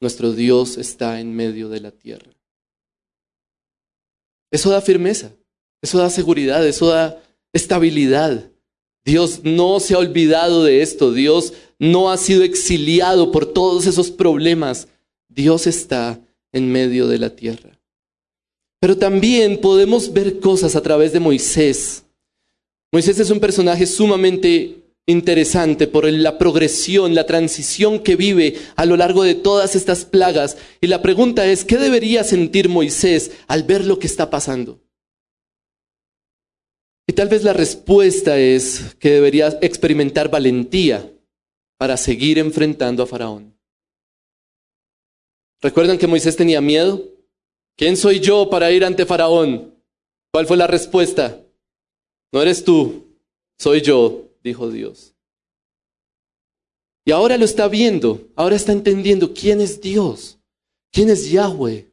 nuestro 0.00 0.32
Dios 0.32 0.78
está 0.78 1.20
en 1.20 1.34
medio 1.34 1.68
de 1.68 1.80
la 1.80 1.90
tierra. 1.90 2.32
Eso 4.50 4.70
da 4.70 4.80
firmeza, 4.80 5.32
eso 5.82 5.98
da 5.98 6.08
seguridad, 6.08 6.66
eso 6.66 6.88
da 6.88 7.22
estabilidad. 7.52 8.50
Dios 9.04 9.40
no 9.44 9.78
se 9.80 9.94
ha 9.94 9.98
olvidado 9.98 10.64
de 10.64 10.80
esto, 10.80 11.12
Dios 11.12 11.52
no 11.78 12.10
ha 12.10 12.16
sido 12.16 12.44
exiliado 12.44 13.32
por 13.32 13.52
todos 13.52 13.86
esos 13.86 14.10
problemas. 14.10 14.88
Dios 15.28 15.66
está 15.66 16.20
en 16.52 16.70
medio 16.70 17.08
de 17.08 17.18
la 17.18 17.30
tierra. 17.30 17.81
Pero 18.82 18.98
también 18.98 19.60
podemos 19.60 20.12
ver 20.12 20.40
cosas 20.40 20.74
a 20.74 20.82
través 20.82 21.12
de 21.12 21.20
Moisés. 21.20 22.02
Moisés 22.90 23.16
es 23.20 23.30
un 23.30 23.38
personaje 23.38 23.86
sumamente 23.86 24.82
interesante 25.06 25.86
por 25.86 26.10
la 26.10 26.36
progresión, 26.36 27.14
la 27.14 27.24
transición 27.24 28.00
que 28.00 28.16
vive 28.16 28.56
a 28.74 28.84
lo 28.84 28.96
largo 28.96 29.22
de 29.22 29.36
todas 29.36 29.76
estas 29.76 30.04
plagas. 30.04 30.56
Y 30.80 30.88
la 30.88 31.00
pregunta 31.00 31.46
es, 31.46 31.64
¿qué 31.64 31.78
debería 31.78 32.24
sentir 32.24 32.68
Moisés 32.68 33.30
al 33.46 33.62
ver 33.62 33.86
lo 33.86 34.00
que 34.00 34.08
está 34.08 34.30
pasando? 34.30 34.80
Y 37.06 37.12
tal 37.12 37.28
vez 37.28 37.44
la 37.44 37.52
respuesta 37.52 38.36
es 38.36 38.96
que 38.98 39.10
debería 39.10 39.60
experimentar 39.62 40.28
valentía 40.28 41.08
para 41.78 41.96
seguir 41.96 42.40
enfrentando 42.40 43.04
a 43.04 43.06
Faraón. 43.06 43.56
¿Recuerdan 45.60 45.98
que 45.98 46.08
Moisés 46.08 46.34
tenía 46.34 46.60
miedo? 46.60 47.11
¿Quién 47.82 47.96
soy 47.96 48.20
yo 48.20 48.48
para 48.48 48.70
ir 48.70 48.84
ante 48.84 49.04
Faraón? 49.04 49.74
¿Cuál 50.32 50.46
fue 50.46 50.56
la 50.56 50.68
respuesta? 50.68 51.44
No 52.32 52.40
eres 52.40 52.62
tú, 52.62 53.08
soy 53.58 53.80
yo, 53.80 54.28
dijo 54.40 54.70
Dios. 54.70 55.16
Y 57.04 57.10
ahora 57.10 57.36
lo 57.36 57.44
está 57.44 57.66
viendo, 57.66 58.28
ahora 58.36 58.54
está 58.54 58.70
entendiendo 58.70 59.34
quién 59.34 59.60
es 59.60 59.80
Dios, 59.80 60.38
quién 60.92 61.10
es 61.10 61.28
Yahweh, 61.28 61.90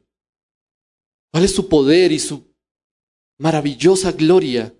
cuál 1.32 1.42
es 1.42 1.56
su 1.56 1.68
poder 1.68 2.12
y 2.12 2.20
su 2.20 2.44
maravillosa 3.40 4.12
gloria, 4.12 4.72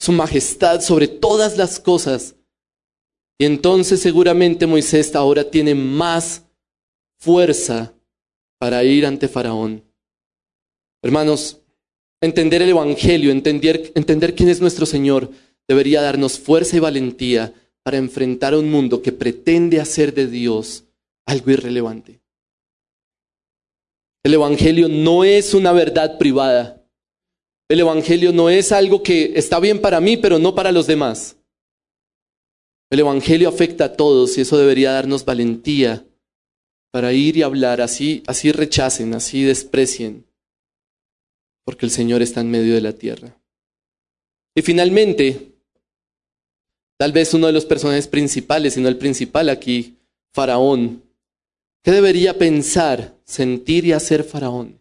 su 0.00 0.12
majestad 0.12 0.80
sobre 0.80 1.08
todas 1.08 1.58
las 1.58 1.78
cosas. 1.78 2.34
Y 3.38 3.44
entonces 3.44 4.00
seguramente 4.00 4.66
Moisés 4.66 5.14
ahora 5.14 5.50
tiene 5.50 5.74
más 5.74 6.42
fuerza 7.18 7.92
para 8.58 8.82
ir 8.82 9.04
ante 9.04 9.28
Faraón. 9.28 9.85
Hermanos, 11.06 11.60
entender 12.20 12.62
el 12.62 12.70
Evangelio, 12.70 13.30
entender, 13.30 13.92
entender 13.94 14.34
quién 14.34 14.48
es 14.48 14.60
nuestro 14.60 14.86
Señor, 14.86 15.30
debería 15.68 16.02
darnos 16.02 16.36
fuerza 16.36 16.76
y 16.76 16.80
valentía 16.80 17.54
para 17.84 17.96
enfrentar 17.96 18.54
a 18.54 18.58
un 18.58 18.68
mundo 18.72 19.02
que 19.02 19.12
pretende 19.12 19.80
hacer 19.80 20.12
de 20.14 20.26
Dios 20.26 20.82
algo 21.24 21.52
irrelevante. 21.52 22.18
El 24.24 24.34
Evangelio 24.34 24.88
no 24.88 25.22
es 25.22 25.54
una 25.54 25.70
verdad 25.70 26.18
privada. 26.18 26.84
El 27.68 27.78
Evangelio 27.78 28.32
no 28.32 28.50
es 28.50 28.72
algo 28.72 29.04
que 29.04 29.34
está 29.36 29.60
bien 29.60 29.80
para 29.80 30.00
mí, 30.00 30.16
pero 30.16 30.40
no 30.40 30.56
para 30.56 30.72
los 30.72 30.88
demás. 30.88 31.36
El 32.90 32.98
Evangelio 32.98 33.48
afecta 33.48 33.84
a 33.84 33.92
todos 33.92 34.36
y 34.36 34.40
eso 34.40 34.58
debería 34.58 34.90
darnos 34.90 35.24
valentía 35.24 36.04
para 36.90 37.12
ir 37.12 37.36
y 37.36 37.42
hablar 37.42 37.80
así, 37.80 38.24
así 38.26 38.50
rechacen, 38.50 39.14
así 39.14 39.44
desprecien 39.44 40.25
porque 41.66 41.84
el 41.84 41.90
Señor 41.90 42.22
está 42.22 42.40
en 42.40 42.50
medio 42.50 42.74
de 42.74 42.80
la 42.80 42.92
tierra. 42.92 43.36
Y 44.54 44.62
finalmente, 44.62 45.56
tal 46.96 47.10
vez 47.10 47.34
uno 47.34 47.48
de 47.48 47.52
los 47.52 47.66
personajes 47.66 48.06
principales, 48.06 48.74
si 48.74 48.80
no 48.80 48.88
el 48.88 48.96
principal 48.96 49.48
aquí, 49.48 49.96
Faraón. 50.32 51.02
¿Qué 51.82 51.90
debería 51.90 52.38
pensar, 52.38 53.16
sentir 53.24 53.84
y 53.84 53.92
hacer 53.92 54.22
Faraón? 54.22 54.80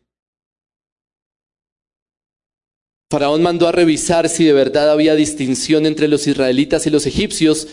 Faraón 3.10 3.42
mandó 3.42 3.68
a 3.68 3.72
revisar 3.72 4.30
si 4.30 4.46
de 4.46 4.54
verdad 4.54 4.92
había 4.92 5.16
distinción 5.16 5.88
entre 5.88 6.08
los 6.08 6.28
israelitas 6.28 6.86
y 6.86 6.92
los 6.92 7.08
egipcios 7.08 7.68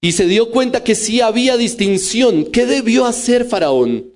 y 0.00 0.12
se 0.12 0.26
dio 0.26 0.50
cuenta 0.50 0.82
que 0.82 0.94
sí 0.94 1.20
había 1.20 1.58
distinción. 1.58 2.46
¿Qué 2.46 2.64
debió 2.64 3.04
hacer 3.04 3.44
Faraón? 3.44 4.13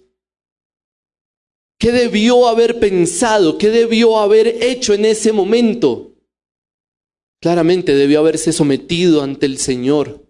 ¿Qué 1.79 1.93
debió 1.93 2.49
haber 2.49 2.81
pensado? 2.81 3.57
¿Qué 3.57 3.71
debió 3.71 4.19
haber 4.19 4.63
hecho 4.63 4.95
en 4.95 5.05
ese 5.05 5.33
momento? 5.33 6.13
Claramente 7.41 7.95
debió 7.95 8.19
haberse 8.19 8.53
sometido 8.53 9.23
ante 9.23 9.47
el 9.47 9.59
Señor. 9.59 10.27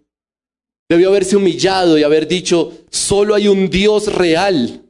Debió 0.90 1.08
haberse 1.08 1.36
humillado 1.36 1.96
y 1.98 2.02
haber 2.02 2.28
dicho, 2.28 2.72
solo 2.90 3.34
hay 3.34 3.48
un 3.48 3.70
Dios 3.70 4.14
real. 4.14 4.82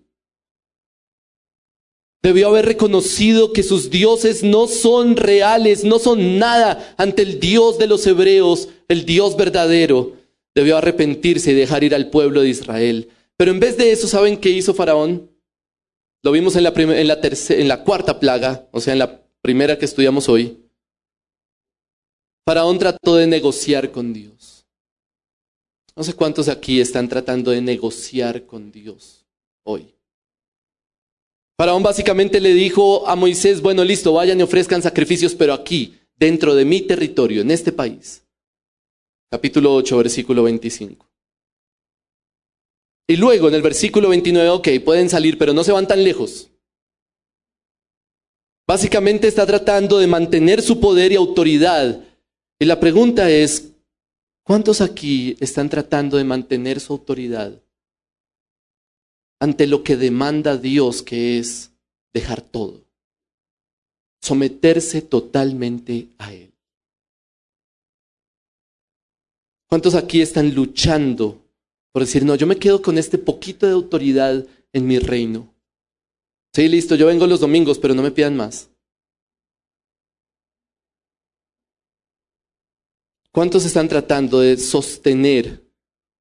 Debió 2.23 2.49
haber 2.49 2.67
reconocido 2.67 3.53
que 3.53 3.63
sus 3.63 3.91
dioses 3.91 4.43
no 4.43 4.67
son 4.67 5.17
reales, 5.17 5.85
no 5.85 6.01
son 6.01 6.39
nada 6.39 6.95
ante 6.97 7.23
el 7.23 7.39
Dios 7.39 7.79
de 7.79 7.87
los 7.87 8.05
hebreos, 8.07 8.69
el 8.89 9.05
Dios 9.05 9.37
verdadero. 9.37 10.15
Debió 10.55 10.77
arrepentirse 10.77 11.53
y 11.53 11.55
dejar 11.55 11.85
ir 11.85 11.95
al 11.95 12.11
pueblo 12.11 12.41
de 12.41 12.49
Israel. 12.49 13.09
Pero 13.37 13.53
en 13.53 13.61
vez 13.61 13.77
de 13.77 13.93
eso, 13.93 14.09
¿saben 14.09 14.37
qué 14.37 14.51
hizo 14.51 14.75
Faraón? 14.75 15.31
Lo 16.23 16.33
vimos 16.33 16.57
en 16.57 16.65
la, 16.65 17.85
cuarta 17.85 18.19
plaga, 18.19 18.67
o 18.73 18.81
sea, 18.81 18.93
en 18.93 18.99
la 18.99 19.23
primera 19.41 19.79
que 19.79 19.85
estudiamos 19.85 20.29
hoy. 20.29 20.59
Faraón 22.45 22.79
trató 22.79 23.17
de 23.17 23.27
negociar 23.27 23.93
con 23.93 24.13
Dios. 24.13 24.67
No 25.95 26.03
sé 26.03 26.15
cuántos 26.15 26.49
aquí 26.49 26.81
están 26.81 27.09
tratando 27.09 27.51
de 27.51 27.61
negociar 27.61 28.47
con 28.47 28.73
Dios 28.73 29.27
hoy. 29.65 29.95
Faraón 31.57 31.83
básicamente 31.83 32.41
le 32.41 32.55
dijo 32.55 33.09
a 33.09 33.17
Moisés, 33.17 33.61
bueno, 33.61 33.85
listo, 33.85 34.13
vayan 34.13 34.39
y 34.39 34.43
ofrezcan 34.43 34.81
sacrificios, 34.81 35.35
pero 35.35 35.53
aquí, 35.53 35.99
dentro 36.17 36.55
de 36.55 36.65
mi 36.65 36.83
territorio, 36.83 37.43
en 37.43 37.51
este 37.51 37.73
país. 37.73 38.25
Capítulo 39.31 39.75
8, 39.75 39.99
versículo 39.99 40.45
25. 40.45 41.08
Y 43.09 43.17
luego 43.17 43.49
en 43.49 43.55
el 43.55 43.63
versículo 43.63 44.11
29, 44.11 44.49
ok, 44.51 44.69
pueden 44.85 45.09
salir, 45.09 45.39
pero 45.39 45.53
no 45.53 45.65
se 45.65 45.73
van 45.73 45.89
tan 45.89 46.05
lejos. 46.05 46.51
Básicamente 48.67 49.27
está 49.27 49.47
tratando 49.47 49.99
de 49.99 50.07
mantener 50.07 50.63
su 50.63 50.79
poder 50.79 51.11
y 51.11 51.17
autoridad. 51.17 52.05
Y 52.61 52.67
la 52.67 52.79
pregunta 52.79 53.31
es, 53.31 53.73
¿cuántos 54.45 54.81
aquí 54.81 55.37
están 55.41 55.69
tratando 55.69 56.19
de 56.19 56.25
mantener 56.25 56.79
su 56.79 56.93
autoridad 56.93 57.59
ante 59.41 59.67
lo 59.67 59.83
que 59.83 59.97
demanda 59.97 60.57
Dios, 60.57 61.03
que 61.03 61.39
es 61.39 61.71
dejar 62.13 62.41
todo, 62.41 62.85
someterse 64.21 65.03
totalmente 65.03 66.09
a 66.19 66.33
Él. 66.33 66.53
¿Cuántos 69.69 69.95
aquí 69.95 70.21
están 70.21 70.55
luchando 70.55 71.48
por 71.99 72.05
decir, 72.07 72.25
no, 72.25 72.37
yo 72.37 72.47
me 72.47 72.61
quedo 72.61 72.81
con 72.81 72.97
este 72.97 73.19
poquito 73.19 73.67
de 73.67 73.73
autoridad 73.73 74.47
en 74.73 74.87
mi 74.87 75.01
reino? 75.01 75.53
Sí, 76.55 76.69
listo, 76.69 76.95
yo 76.95 77.07
vengo 77.07 77.27
los 77.27 77.41
domingos, 77.41 77.77
pero 77.81 77.93
no 77.93 78.03
me 78.03 78.13
pidan 78.13 78.37
más. 78.37 78.71
¿Cuántos 83.33 83.65
están 83.65 83.89
tratando 83.89 84.39
de 84.39 84.57
sostener 84.59 85.65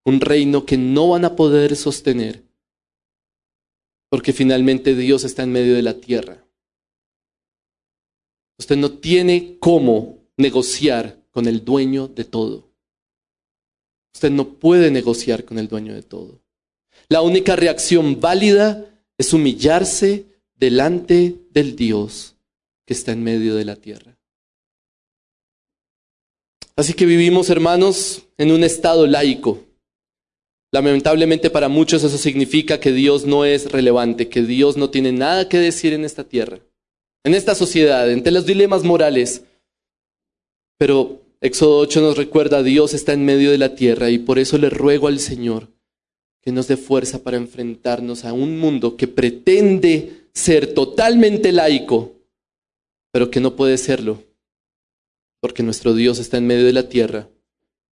un 0.04 0.20
reino 0.20 0.66
que 0.66 0.78
no 0.78 1.10
van 1.10 1.26
a 1.26 1.36
poder 1.36 1.76
sostener 1.76 2.44
porque 4.10 4.34
finalmente 4.34 4.96
Dios 4.96 5.24
está 5.26 5.44
en 5.44 5.52
medio 5.52 5.76
de 5.76 5.84
la 5.84 6.00
tierra. 6.00 6.44
Usted 8.58 8.78
no 8.78 8.94
tiene 8.94 9.58
cómo 9.60 10.24
negociar 10.38 11.22
con 11.30 11.46
el 11.46 11.64
dueño 11.64 12.08
de 12.08 12.24
todo. 12.24 12.67
Usted 14.14 14.32
no 14.32 14.50
puede 14.50 14.92
negociar 14.92 15.46
con 15.46 15.60
el 15.60 15.68
dueño 15.68 15.94
de 15.94 16.04
todo. 16.04 16.40
La 17.10 17.22
única 17.22 17.56
reacción 17.56 18.20
válida 18.20 18.86
es 19.18 19.34
humillarse 19.34 20.26
delante 20.56 21.36
del 21.52 21.76
Dios 21.76 22.36
que 22.86 22.94
está 22.94 23.12
en 23.12 23.24
medio 23.24 23.56
de 23.56 23.66
la 23.66 23.76
tierra. 23.76 24.18
Así 26.76 26.94
que 26.94 27.06
vivimos, 27.06 27.50
hermanos, 27.50 28.24
en 28.38 28.52
un 28.52 28.64
estado 28.64 29.08
laico. 29.08 29.64
Lamentablemente 30.72 31.50
para 31.50 31.70
muchos 31.70 32.04
eso 32.04 32.18
significa 32.18 32.80
que 32.80 32.92
Dios 32.92 33.26
no 33.26 33.46
es 33.46 33.72
relevante, 33.72 34.30
que 34.30 34.44
Dios 34.44 34.78
no 34.78 34.90
tiene 34.90 35.12
nada 35.12 35.48
que 35.50 35.58
decir 35.58 35.94
en 35.94 36.06
esta 36.06 36.24
tierra, 36.24 36.60
en 37.24 37.34
esta 37.34 37.56
sociedad, 37.56 38.12
entre 38.12 38.32
los 38.32 38.46
dilemas 38.46 38.84
morales. 38.84 39.44
Pero 40.78 41.22
Éxodo 41.40 41.78
8 41.80 42.02
nos 42.02 42.18
recuerda, 42.18 42.64
Dios 42.64 42.94
está 42.94 43.14
en 43.14 43.24
medio 43.24 43.52
de 43.52 43.58
la 43.58 43.76
tierra 43.76 44.10
y 44.10 44.18
por 44.18 44.40
eso 44.40 44.58
le 44.58 44.70
ruego 44.70 45.08
al 45.08 45.20
Señor 45.20 45.68
que 46.42 46.52
nos 46.52 46.68
dé 46.68 46.78
fuerza 46.78 47.24
para 47.24 47.38
enfrentarnos 47.38 48.26
a 48.26 48.34
un 48.34 48.58
mundo 48.58 48.96
que 48.96 49.08
pretende 49.08 50.30
ser 50.34 50.74
totalmente 50.74 51.52
laico, 51.52 52.14
pero 53.12 53.30
que 53.30 53.42
no 53.42 53.56
puede 53.56 53.78
serlo, 53.78 54.24
porque 55.42 55.62
nuestro 55.62 55.94
Dios 55.94 56.20
está 56.20 56.38
en 56.38 56.48
medio 56.48 56.66
de 56.66 56.74
la 56.74 56.88
tierra 56.88 57.30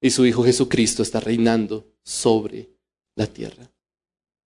y 0.02 0.12
su 0.12 0.26
Hijo 0.26 0.44
Jesucristo 0.44 1.04
está 1.04 1.20
reinando 1.20 1.86
sobre 2.04 2.70
la 3.16 3.28
tierra. 3.28 3.75